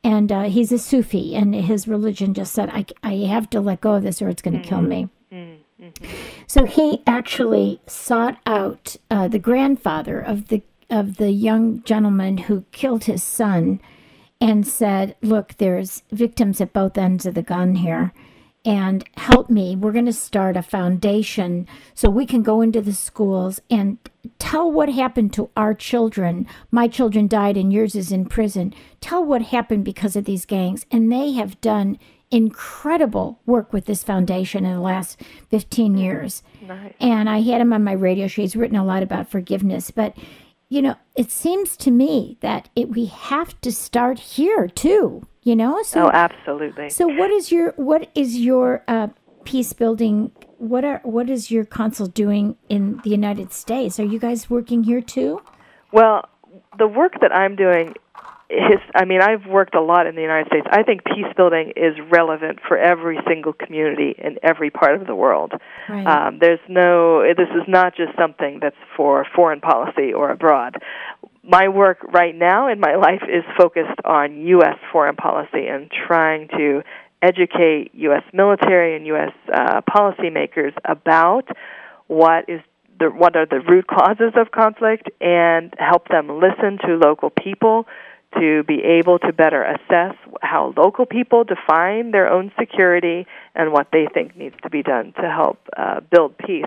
And 0.04 0.30
uh, 0.30 0.44
he's 0.44 0.70
a 0.70 0.78
Sufi, 0.78 1.34
and 1.34 1.54
his 1.54 1.88
religion 1.88 2.32
just 2.32 2.54
said, 2.54 2.70
I, 2.70 2.86
I 3.02 3.26
have 3.26 3.50
to 3.50 3.60
let 3.60 3.80
go 3.80 3.94
of 3.94 4.04
this 4.04 4.22
or 4.22 4.28
it's 4.28 4.42
going 4.42 4.54
to 4.54 4.60
mm-hmm. 4.60 4.68
kill 4.68 4.82
me. 4.82 5.08
Mm-hmm. 5.32 6.06
So 6.46 6.64
he 6.64 7.02
actually 7.06 7.80
sought 7.86 8.38
out 8.46 8.96
uh, 9.10 9.28
the 9.28 9.38
grandfather 9.38 10.20
of 10.20 10.48
the 10.48 10.62
of 10.90 11.16
the 11.16 11.30
young 11.30 11.82
gentleman 11.82 12.38
who 12.38 12.64
killed 12.72 13.04
his 13.04 13.22
son 13.22 13.80
and 14.40 14.66
said, 14.66 15.16
Look, 15.22 15.54
there's 15.58 16.02
victims 16.10 16.60
at 16.60 16.72
both 16.72 16.96
ends 16.96 17.26
of 17.26 17.34
the 17.34 17.42
gun 17.42 17.76
here. 17.76 18.12
And 18.64 19.04
help 19.16 19.48
me. 19.48 19.76
We're 19.76 19.92
going 19.92 20.06
to 20.06 20.12
start 20.12 20.56
a 20.56 20.62
foundation 20.62 21.66
so 21.94 22.10
we 22.10 22.26
can 22.26 22.42
go 22.42 22.60
into 22.60 22.80
the 22.80 22.92
schools 22.92 23.60
and 23.70 23.98
tell 24.38 24.70
what 24.70 24.90
happened 24.90 25.32
to 25.34 25.48
our 25.56 25.72
children. 25.74 26.46
My 26.70 26.86
children 26.88 27.28
died 27.28 27.56
and 27.56 27.72
yours 27.72 27.94
is 27.94 28.12
in 28.12 28.26
prison. 28.26 28.74
Tell 29.00 29.24
what 29.24 29.42
happened 29.42 29.84
because 29.84 30.16
of 30.16 30.24
these 30.24 30.44
gangs. 30.44 30.84
And 30.90 31.10
they 31.10 31.32
have 31.32 31.60
done 31.60 31.98
incredible 32.30 33.40
work 33.46 33.72
with 33.72 33.86
this 33.86 34.04
foundation 34.04 34.64
in 34.64 34.74
the 34.74 34.80
last 34.80 35.20
15 35.50 35.96
years. 35.96 36.42
Nice. 36.60 36.92
And 37.00 37.28
I 37.28 37.40
had 37.40 37.60
him 37.60 37.72
on 37.72 37.84
my 37.84 37.92
radio 37.92 38.26
show. 38.26 38.42
He's 38.42 38.56
written 38.56 38.76
a 38.76 38.84
lot 38.84 39.02
about 39.02 39.30
forgiveness, 39.30 39.90
but 39.90 40.16
you 40.68 40.82
know, 40.82 40.96
it 41.16 41.30
seems 41.30 41.76
to 41.78 41.90
me 41.90 42.36
that 42.40 42.68
it, 42.76 42.90
we 42.90 43.06
have 43.06 43.58
to 43.62 43.72
start 43.72 44.18
here 44.18 44.68
too. 44.68 45.26
You 45.48 45.56
know, 45.56 45.82
so 45.82 46.08
oh, 46.08 46.10
absolutely. 46.12 46.90
So, 46.90 47.06
what 47.06 47.30
is 47.30 47.50
your 47.50 47.72
what 47.76 48.10
is 48.14 48.36
your 48.36 48.84
uh, 48.86 49.08
peace 49.44 49.72
building? 49.72 50.30
What 50.58 50.84
are 50.84 51.00
what 51.04 51.30
is 51.30 51.50
your 51.50 51.64
council 51.64 52.06
doing 52.06 52.58
in 52.68 53.00
the 53.02 53.08
United 53.08 53.54
States? 53.54 53.98
Are 53.98 54.04
you 54.04 54.18
guys 54.18 54.50
working 54.50 54.84
here 54.84 55.00
too? 55.00 55.40
Well, 55.90 56.28
the 56.76 56.86
work 56.86 57.14
that 57.22 57.34
I'm 57.34 57.56
doing 57.56 57.94
his, 58.50 58.80
I 58.94 59.04
mean, 59.04 59.20
I've 59.20 59.46
worked 59.46 59.74
a 59.74 59.80
lot 59.80 60.06
in 60.06 60.14
the 60.14 60.22
United 60.22 60.46
States. 60.46 60.66
I 60.70 60.82
think 60.82 61.04
peace 61.04 61.32
building 61.36 61.72
is 61.76 61.94
relevant 62.10 62.60
for 62.66 62.78
every 62.78 63.18
single 63.28 63.52
community 63.52 64.14
in 64.16 64.38
every 64.42 64.70
part 64.70 64.98
of 65.00 65.06
the 65.06 65.14
world. 65.14 65.52
Right. 65.88 66.06
Um, 66.06 66.38
there's 66.40 66.60
no, 66.66 67.22
this 67.36 67.48
is 67.50 67.68
not 67.68 67.94
just 67.94 68.16
something 68.18 68.58
that's 68.62 68.76
for 68.96 69.26
foreign 69.36 69.60
policy 69.60 70.14
or 70.14 70.30
abroad. 70.30 70.76
My 71.42 71.68
work 71.68 71.98
right 72.12 72.34
now 72.34 72.70
in 72.70 72.80
my 72.80 72.96
life 72.96 73.22
is 73.22 73.44
focused 73.56 74.00
on 74.04 74.36
U.S. 74.46 74.76
foreign 74.92 75.16
policy 75.16 75.66
and 75.66 75.90
trying 75.90 76.48
to 76.48 76.82
educate 77.22 77.90
U.S. 77.94 78.22
military 78.32 78.96
and 78.96 79.06
U.S. 79.06 79.32
Uh, 79.52 79.80
policymakers 79.82 80.72
about 80.84 81.44
what 82.06 82.48
is 82.48 82.60
the, 82.98 83.06
what 83.06 83.36
are 83.36 83.46
the 83.46 83.60
root 83.60 83.86
causes 83.86 84.32
of 84.36 84.50
conflict 84.50 85.08
and 85.20 85.72
help 85.78 86.08
them 86.08 86.40
listen 86.40 86.78
to 86.86 86.96
local 86.96 87.30
people 87.30 87.86
to 88.38 88.62
be 88.64 88.82
able 88.84 89.18
to 89.18 89.32
better 89.32 89.62
assess 89.62 90.14
how 90.42 90.74
local 90.76 91.06
people 91.06 91.44
define 91.44 92.10
their 92.10 92.28
own 92.28 92.52
security 92.58 93.26
and 93.54 93.72
what 93.72 93.88
they 93.92 94.06
think 94.12 94.36
needs 94.36 94.54
to 94.62 94.68
be 94.68 94.82
done 94.82 95.14
to 95.14 95.30
help 95.30 95.58
uh, 95.76 96.00
build 96.12 96.36
peace, 96.36 96.64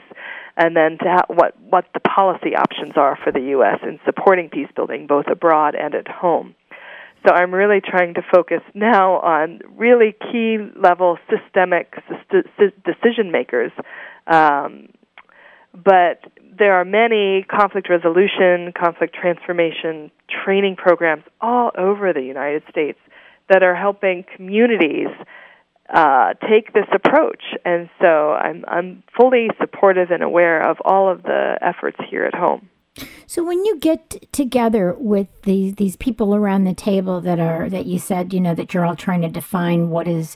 and 0.57 0.75
then 0.75 0.97
to 0.99 1.05
ha- 1.05 1.25
what 1.27 1.59
what 1.59 1.85
the 1.93 1.99
policy 1.99 2.55
options 2.55 2.93
are 2.95 3.17
for 3.23 3.31
the 3.31 3.41
U.S. 3.55 3.79
in 3.83 3.99
supporting 4.05 4.49
peace 4.49 4.69
building 4.75 5.07
both 5.07 5.25
abroad 5.27 5.75
and 5.75 5.95
at 5.95 6.07
home. 6.07 6.55
So 7.25 7.33
I'm 7.33 7.53
really 7.53 7.81
trying 7.81 8.15
to 8.15 8.21
focus 8.33 8.61
now 8.73 9.17
on 9.19 9.59
really 9.77 10.15
key 10.31 10.57
level 10.75 11.19
systemic 11.29 11.93
decision 12.29 13.31
makers. 13.31 13.71
Um, 14.25 14.89
but 15.73 16.23
there 16.57 16.73
are 16.73 16.85
many 16.85 17.43
conflict 17.43 17.89
resolution, 17.89 18.73
conflict 18.73 19.15
transformation 19.15 20.11
training 20.43 20.75
programs 20.75 21.23
all 21.39 21.71
over 21.77 22.11
the 22.11 22.23
United 22.23 22.63
States 22.69 22.99
that 23.49 23.63
are 23.63 23.75
helping 23.75 24.25
communities 24.35 25.07
uh, 25.93 26.33
take 26.49 26.73
this 26.73 26.87
approach. 26.93 27.43
And 27.65 27.89
so 27.99 28.31
I'm, 28.31 28.63
I'm 28.67 29.03
fully 29.17 29.49
supportive 29.59 30.09
and 30.11 30.23
aware 30.23 30.61
of 30.67 30.77
all 30.85 31.11
of 31.11 31.23
the 31.23 31.57
efforts 31.61 31.97
here 32.09 32.23
at 32.23 32.33
home. 32.33 32.69
So 33.25 33.43
when 33.43 33.63
you 33.63 33.79
get 33.79 34.31
together 34.33 34.93
with 34.97 35.27
these 35.43 35.75
these 35.75 35.95
people 35.95 36.35
around 36.35 36.65
the 36.65 36.73
table 36.73 37.21
that 37.21 37.39
are 37.39 37.69
that 37.69 37.85
you 37.85 37.99
said, 37.99 38.33
you 38.33 38.41
know, 38.41 38.53
that 38.53 38.73
you're 38.73 38.85
all 38.85 38.97
trying 38.97 39.21
to 39.21 39.29
define 39.29 39.89
what 39.89 40.07
is, 40.07 40.35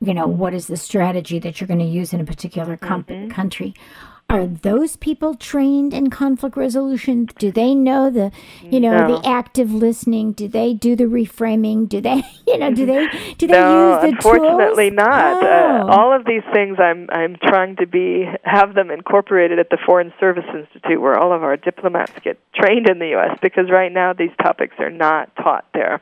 you 0.00 0.12
know, 0.12 0.26
what 0.26 0.52
is 0.52 0.66
the 0.66 0.76
strategy 0.76 1.38
that 1.38 1.60
you're 1.60 1.68
going 1.68 1.78
to 1.78 1.86
use 1.86 2.12
in 2.12 2.20
a 2.20 2.24
particular 2.24 2.76
com- 2.76 3.04
mm-hmm. 3.04 3.30
country. 3.30 3.74
Are 4.32 4.46
those 4.46 4.96
people 4.96 5.34
trained 5.34 5.92
in 5.92 6.08
conflict 6.08 6.56
resolution? 6.56 7.28
Do 7.38 7.52
they 7.52 7.74
know 7.74 8.08
the, 8.08 8.32
you 8.62 8.80
know, 8.80 9.06
no. 9.06 9.20
the 9.20 9.28
active 9.28 9.74
listening? 9.74 10.32
Do 10.32 10.48
they 10.48 10.72
do 10.72 10.96
the 10.96 11.04
reframing? 11.04 11.86
Do 11.86 12.00
they, 12.00 12.22
you 12.46 12.56
know, 12.56 12.72
do 12.72 12.86
they 12.86 13.08
do 13.36 13.46
they 13.46 13.52
no, 13.60 13.92
use 13.92 14.02
the 14.02 14.16
unfortunately 14.16 14.88
tools? 14.88 14.96
not. 14.96 15.42
Uh, 15.42 15.46
oh. 15.46 15.88
Uh, 15.88 15.94
all 15.94 16.16
of 16.16 16.24
these 16.24 16.40
things, 16.50 16.78
I'm 16.80 17.10
I'm 17.10 17.36
trying 17.42 17.76
to 17.76 17.86
be 17.86 18.24
have 18.42 18.74
them 18.74 18.90
incorporated 18.90 19.58
at 19.58 19.68
the 19.68 19.76
Foreign 19.84 20.14
Service 20.18 20.46
Institute, 20.48 20.98
where 20.98 21.18
all 21.18 21.34
of 21.34 21.42
our 21.42 21.58
diplomats 21.58 22.12
get 22.24 22.38
trained 22.54 22.88
in 22.88 23.00
the 23.00 23.08
U.S. 23.08 23.38
Because 23.42 23.70
right 23.70 23.92
now 23.92 24.14
these 24.14 24.32
topics 24.40 24.76
are 24.78 24.90
not 24.90 25.36
taught 25.36 25.66
there 25.74 26.00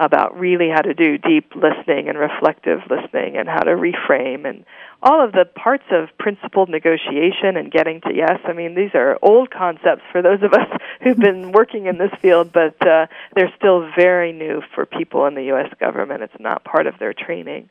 about 0.00 0.38
really 0.38 0.70
how 0.74 0.80
to 0.80 0.94
do 0.94 1.18
deep 1.18 1.52
listening 1.54 2.08
and 2.08 2.18
reflective 2.18 2.80
listening 2.88 3.36
and 3.36 3.48
how 3.48 3.60
to 3.60 3.72
reframe 3.72 4.48
and 4.48 4.64
all 5.02 5.24
of 5.24 5.32
the 5.32 5.44
parts 5.44 5.84
of 5.90 6.08
principled 6.18 6.68
negotiation 6.68 7.56
and 7.56 7.70
getting 7.70 8.00
to 8.02 8.10
yes. 8.14 8.38
I 8.44 8.52
mean, 8.52 8.74
these 8.74 8.90
are 8.94 9.18
old 9.22 9.50
concepts 9.50 10.02
for 10.12 10.20
those 10.20 10.42
of 10.42 10.52
us 10.52 10.68
who've 11.02 11.18
been 11.18 11.52
working 11.52 11.86
in 11.86 11.98
this 11.98 12.10
field, 12.20 12.52
but 12.52 12.76
uh, 12.86 13.06
they're 13.34 13.52
still 13.56 13.88
very 13.96 14.32
new 14.32 14.62
for 14.74 14.84
people 14.84 15.26
in 15.26 15.34
the 15.34 15.44
U.S. 15.44 15.72
government. 15.78 16.22
It's 16.22 16.40
not 16.40 16.64
part 16.64 16.86
of 16.86 16.98
their 16.98 17.14
training. 17.14 17.70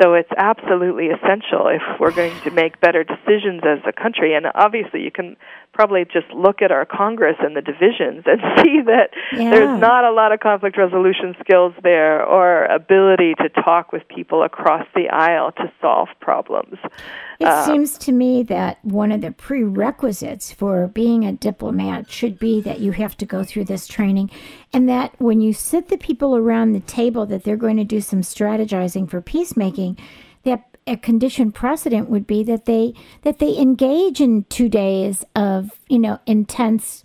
So 0.00 0.14
it's 0.14 0.30
absolutely 0.36 1.08
essential 1.08 1.68
if 1.68 1.82
we're 2.00 2.12
going 2.12 2.38
to 2.42 2.50
make 2.50 2.80
better 2.80 3.04
decisions 3.04 3.62
as 3.66 3.80
a 3.86 3.92
country. 3.92 4.34
And 4.34 4.46
obviously, 4.54 5.02
you 5.02 5.10
can 5.10 5.36
probably 5.72 6.04
just 6.04 6.30
look 6.32 6.62
at 6.62 6.72
our 6.72 6.84
Congress 6.84 7.36
and 7.40 7.54
the 7.54 7.60
divisions 7.60 8.24
and 8.26 8.40
see 8.58 8.80
that 8.86 9.10
yeah. 9.32 9.50
there's 9.50 9.80
not 9.80 10.04
a 10.04 10.12
lot 10.12 10.32
of 10.32 10.40
conflict 10.40 10.78
resolution 10.78 11.36
skills 11.40 11.67
there 11.82 12.24
or 12.24 12.64
ability 12.66 13.34
to 13.34 13.48
talk 13.48 13.92
with 13.92 14.06
people 14.08 14.42
across 14.42 14.86
the 14.94 15.08
aisle 15.08 15.52
to 15.52 15.72
solve 15.80 16.08
problems. 16.20 16.78
It 17.40 17.46
um, 17.46 17.64
seems 17.66 17.98
to 17.98 18.12
me 18.12 18.42
that 18.44 18.84
one 18.84 19.12
of 19.12 19.20
the 19.20 19.30
prerequisites 19.32 20.52
for 20.52 20.88
being 20.88 21.24
a 21.24 21.32
diplomat 21.32 22.10
should 22.10 22.38
be 22.38 22.60
that 22.62 22.80
you 22.80 22.92
have 22.92 23.16
to 23.18 23.26
go 23.26 23.44
through 23.44 23.64
this 23.64 23.86
training 23.86 24.30
and 24.72 24.88
that 24.88 25.14
when 25.20 25.40
you 25.40 25.52
sit 25.52 25.88
the 25.88 25.98
people 25.98 26.36
around 26.36 26.72
the 26.72 26.80
table 26.80 27.26
that 27.26 27.44
they're 27.44 27.56
going 27.56 27.76
to 27.76 27.84
do 27.84 28.00
some 28.00 28.22
strategizing 28.22 29.08
for 29.08 29.20
peacemaking 29.20 29.96
that 30.44 30.76
a 30.86 30.96
condition 30.96 31.52
precedent 31.52 32.08
would 32.08 32.26
be 32.26 32.42
that 32.42 32.64
they 32.64 32.94
that 33.22 33.38
they 33.38 33.56
engage 33.58 34.20
in 34.20 34.44
two 34.44 34.68
days 34.68 35.24
of 35.36 35.72
you 35.88 35.98
know 35.98 36.18
intense 36.26 37.04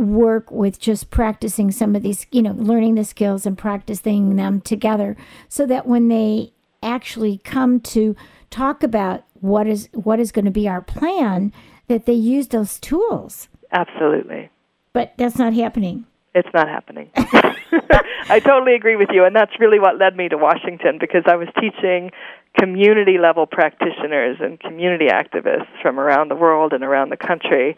work 0.00 0.50
with 0.50 0.78
just 0.78 1.10
practicing 1.10 1.70
some 1.70 1.94
of 1.94 2.02
these 2.02 2.26
you 2.30 2.42
know 2.42 2.52
learning 2.52 2.94
the 2.94 3.04
skills 3.04 3.46
and 3.46 3.56
practicing 3.56 4.36
them 4.36 4.60
together 4.60 5.16
so 5.48 5.66
that 5.66 5.86
when 5.86 6.08
they 6.08 6.52
actually 6.82 7.38
come 7.38 7.80
to 7.80 8.16
talk 8.50 8.82
about 8.82 9.24
what 9.34 9.66
is 9.66 9.88
what 9.92 10.18
is 10.18 10.32
going 10.32 10.44
to 10.44 10.50
be 10.50 10.68
our 10.68 10.80
plan 10.80 11.52
that 11.88 12.06
they 12.06 12.12
use 12.12 12.48
those 12.48 12.78
tools 12.80 13.48
absolutely 13.72 14.50
but 14.92 15.12
that's 15.16 15.38
not 15.38 15.52
happening 15.52 16.06
it's 16.34 16.48
not 16.54 16.68
happening. 16.68 17.10
I 17.16 18.40
totally 18.40 18.74
agree 18.74 18.96
with 18.96 19.08
you, 19.12 19.24
and 19.24 19.34
that's 19.34 19.58
really 19.58 19.80
what 19.80 19.98
led 19.98 20.16
me 20.16 20.28
to 20.28 20.36
Washington 20.36 20.98
because 21.00 21.24
I 21.26 21.34
was 21.34 21.48
teaching 21.60 22.10
community 22.58 23.18
level 23.18 23.46
practitioners 23.46 24.36
and 24.40 24.58
community 24.60 25.06
activists 25.06 25.68
from 25.82 25.98
around 25.98 26.30
the 26.30 26.36
world 26.36 26.72
and 26.72 26.84
around 26.84 27.10
the 27.10 27.16
country. 27.16 27.76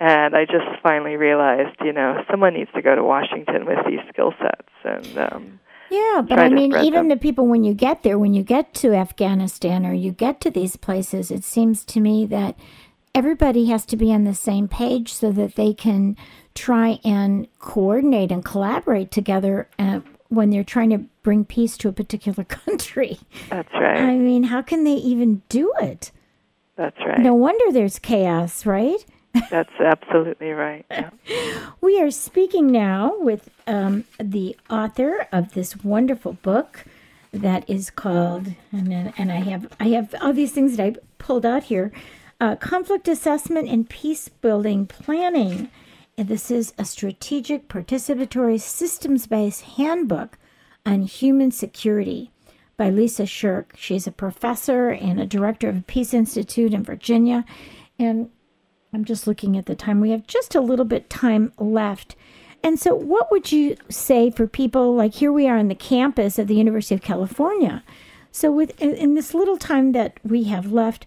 And 0.00 0.34
I 0.34 0.46
just 0.46 0.80
finally 0.82 1.16
realized, 1.16 1.76
you 1.84 1.92
know, 1.92 2.24
someone 2.30 2.54
needs 2.54 2.70
to 2.74 2.80
go 2.80 2.94
to 2.94 3.04
Washington 3.04 3.66
with 3.66 3.78
these 3.86 4.00
skill 4.08 4.32
sets 4.40 4.68
and 4.84 5.18
um, 5.18 5.60
yeah, 5.90 6.22
but 6.26 6.38
I 6.38 6.48
mean, 6.48 6.74
even 6.76 6.92
them. 6.92 7.08
the 7.08 7.16
people 7.16 7.48
when 7.48 7.64
you 7.64 7.74
get 7.74 8.04
there, 8.04 8.16
when 8.18 8.32
you 8.32 8.44
get 8.44 8.72
to 8.74 8.94
Afghanistan 8.94 9.84
or 9.84 9.92
you 9.92 10.12
get 10.12 10.40
to 10.42 10.50
these 10.50 10.76
places, 10.76 11.32
it 11.32 11.42
seems 11.42 11.84
to 11.86 12.00
me 12.00 12.24
that 12.26 12.56
everybody 13.12 13.66
has 13.66 13.84
to 13.86 13.96
be 13.96 14.12
on 14.12 14.22
the 14.22 14.34
same 14.34 14.68
page 14.68 15.12
so 15.12 15.32
that 15.32 15.56
they 15.56 15.74
can 15.74 16.16
try 16.54 17.00
and 17.04 17.48
coordinate 17.58 18.30
and 18.30 18.44
collaborate 18.44 19.10
together 19.10 19.68
uh, 19.80 20.00
when 20.28 20.50
they're 20.50 20.62
trying 20.62 20.90
to 20.90 20.98
bring 21.24 21.44
peace 21.44 21.76
to 21.78 21.88
a 21.88 21.92
particular 21.92 22.44
country. 22.48 23.18
That's 23.48 23.72
right. 23.74 23.98
I 23.98 24.14
mean, 24.14 24.44
how 24.44 24.62
can 24.62 24.84
they 24.84 24.94
even 24.94 25.42
do 25.48 25.72
it? 25.80 26.12
That's 26.76 26.98
right. 27.04 27.18
No 27.18 27.34
wonder 27.34 27.72
there's 27.72 27.98
chaos, 27.98 28.64
right? 28.64 29.04
That's 29.50 29.72
absolutely 29.78 30.50
right. 30.50 30.84
Yeah. 30.90 31.10
we 31.80 32.00
are 32.00 32.10
speaking 32.10 32.66
now 32.68 33.14
with 33.18 33.50
um, 33.66 34.04
the 34.18 34.56
author 34.68 35.26
of 35.32 35.54
this 35.54 35.84
wonderful 35.84 36.34
book 36.34 36.84
that 37.32 37.68
is 37.68 37.90
called, 37.90 38.48
and 38.72 39.12
and 39.16 39.30
I 39.30 39.36
have 39.36 39.72
I 39.78 39.88
have 39.88 40.14
all 40.20 40.32
these 40.32 40.52
things 40.52 40.76
that 40.76 40.84
I 40.84 40.94
pulled 41.18 41.46
out 41.46 41.64
here, 41.64 41.92
uh, 42.40 42.56
conflict 42.56 43.06
assessment 43.06 43.68
and 43.68 43.88
peace 43.88 44.28
building 44.28 44.86
planning. 44.86 45.70
And 46.18 46.28
this 46.28 46.50
is 46.50 46.74
a 46.76 46.84
strategic, 46.84 47.68
participatory, 47.68 48.60
systems 48.60 49.26
based 49.26 49.62
handbook 49.62 50.38
on 50.84 51.02
human 51.02 51.50
security 51.50 52.30
by 52.76 52.90
Lisa 52.90 53.26
Schirch. 53.26 53.70
She's 53.76 54.06
a 54.06 54.12
professor 54.12 54.88
and 54.88 55.20
a 55.20 55.26
director 55.26 55.68
of 55.68 55.76
a 55.76 55.82
Peace 55.82 56.12
Institute 56.12 56.74
in 56.74 56.82
Virginia. 56.82 57.44
And 57.98 58.30
I'm 58.92 59.04
just 59.04 59.26
looking 59.26 59.56
at 59.56 59.66
the 59.66 59.74
time. 59.74 60.00
We 60.00 60.10
have 60.10 60.26
just 60.26 60.54
a 60.54 60.60
little 60.60 60.84
bit 60.84 61.10
time 61.10 61.52
left. 61.58 62.16
And 62.62 62.78
so, 62.78 62.94
what 62.94 63.30
would 63.30 63.52
you 63.52 63.76
say 63.88 64.30
for 64.30 64.46
people 64.46 64.94
like 64.94 65.14
here 65.14 65.32
we 65.32 65.48
are 65.48 65.56
on 65.56 65.68
the 65.68 65.74
campus 65.74 66.38
of 66.38 66.46
the 66.46 66.54
University 66.54 66.94
of 66.94 67.02
California? 67.02 67.82
So, 68.32 68.52
with 68.52 68.80
in 68.80 69.14
this 69.14 69.32
little 69.32 69.56
time 69.56 69.92
that 69.92 70.18
we 70.22 70.44
have 70.44 70.72
left, 70.72 71.06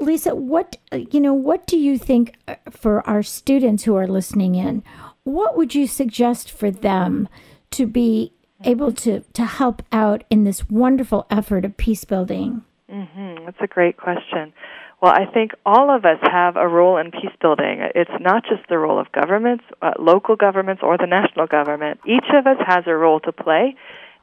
Lisa, 0.00 0.34
what 0.34 0.76
you 0.92 1.20
know, 1.20 1.34
what 1.34 1.66
do 1.66 1.78
you 1.78 1.96
think 1.96 2.34
uh, 2.48 2.56
for 2.70 3.06
our 3.08 3.22
students 3.22 3.84
who 3.84 3.96
are 3.96 4.06
listening 4.06 4.54
in? 4.54 4.82
What 5.24 5.56
would 5.56 5.74
you 5.74 5.86
suggest 5.86 6.50
for 6.50 6.70
them 6.70 7.28
to 7.72 7.86
be 7.86 8.32
able 8.64 8.92
to 8.92 9.20
to 9.20 9.44
help 9.44 9.82
out 9.92 10.24
in 10.28 10.44
this 10.44 10.68
wonderful 10.68 11.26
effort 11.30 11.64
of 11.64 11.76
peace 11.76 12.04
building? 12.04 12.62
Mm-hmm. 12.90 13.46
That's 13.46 13.60
a 13.60 13.66
great 13.66 13.96
question. 13.96 14.52
Well, 15.00 15.12
I 15.12 15.24
think 15.32 15.52
all 15.64 15.94
of 15.94 16.04
us 16.04 16.18
have 16.22 16.56
a 16.56 16.68
role 16.68 16.98
in 16.98 17.10
peace 17.10 17.32
building. 17.40 17.80
It's 17.94 18.10
not 18.20 18.44
just 18.44 18.68
the 18.68 18.76
role 18.76 19.00
of 19.00 19.10
governments, 19.12 19.64
uh, 19.80 19.92
local 19.98 20.36
governments, 20.36 20.82
or 20.84 20.98
the 20.98 21.06
national 21.06 21.46
government. 21.46 22.00
Each 22.06 22.26
of 22.34 22.46
us 22.46 22.58
has 22.66 22.84
a 22.86 22.94
role 22.94 23.18
to 23.20 23.32
play, 23.32 23.76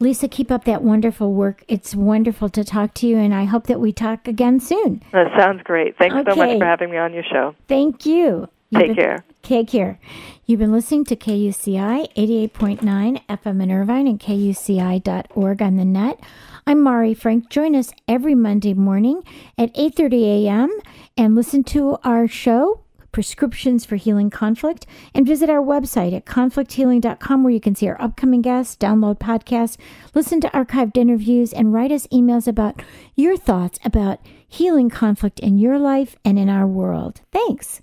Lisa, 0.00 0.26
keep 0.26 0.50
up 0.50 0.64
that 0.64 0.82
wonderful 0.82 1.32
work. 1.32 1.62
It's 1.68 1.94
wonderful 1.94 2.48
to 2.48 2.64
talk 2.64 2.92
to 2.94 3.06
you, 3.06 3.18
and 3.18 3.32
I 3.32 3.44
hope 3.44 3.68
that 3.68 3.78
we 3.78 3.92
talk 3.92 4.26
again 4.26 4.58
soon. 4.58 5.00
That 5.12 5.28
sounds 5.38 5.62
great. 5.62 5.96
Thanks 5.96 6.16
okay. 6.16 6.28
so 6.28 6.36
much 6.36 6.58
for 6.58 6.64
having 6.64 6.90
me 6.90 6.96
on 6.96 7.14
your 7.14 7.22
show. 7.22 7.54
Thank 7.68 8.04
you. 8.04 8.48
You've 8.70 8.80
Take 8.80 8.96
been, 8.96 8.98
care. 9.04 9.24
Take 9.44 9.68
care. 9.68 10.00
You've 10.46 10.60
been 10.60 10.72
listening 10.72 11.04
to 11.04 11.16
KUCI 11.16 12.14
88.9 12.14 13.26
FM 13.28 13.62
in 13.62 13.70
Irvine 13.70 14.06
and 14.06 14.18
KUCI.org 14.18 15.60
on 15.60 15.76
the 15.76 15.84
net. 15.84 16.18
I'm 16.66 16.82
Mari 16.82 17.12
Frank. 17.12 17.50
Join 17.50 17.76
us 17.76 17.92
every 18.08 18.34
Monday 18.34 18.72
morning 18.72 19.22
at 19.58 19.74
8:30 19.74 20.46
a.m. 20.46 20.70
and 21.18 21.34
listen 21.34 21.62
to 21.64 21.98
our 22.04 22.26
show 22.26 22.84
prescriptions 23.12 23.84
for 23.84 23.96
healing 23.96 24.30
conflict 24.30 24.86
and 25.14 25.26
visit 25.26 25.50
our 25.50 25.62
website 25.62 26.16
at 26.16 26.24
conflicthealing.com 26.24 27.44
where 27.44 27.52
you 27.52 27.60
can 27.60 27.74
see 27.74 27.86
our 27.86 28.00
upcoming 28.00 28.40
guests, 28.40 28.76
download 28.76 29.18
podcasts, 29.18 29.76
listen 30.14 30.40
to 30.40 30.48
archived 30.48 30.96
interviews 30.96 31.52
and 31.52 31.74
write 31.74 31.92
us 31.92 32.06
emails 32.06 32.48
about 32.48 32.80
your 33.14 33.36
thoughts 33.36 33.78
about 33.84 34.20
healing 34.48 34.88
conflict 34.88 35.38
in 35.38 35.58
your 35.58 35.78
life 35.78 36.16
and 36.24 36.38
in 36.38 36.48
our 36.48 36.66
world. 36.66 37.20
Thanks. 37.30 37.82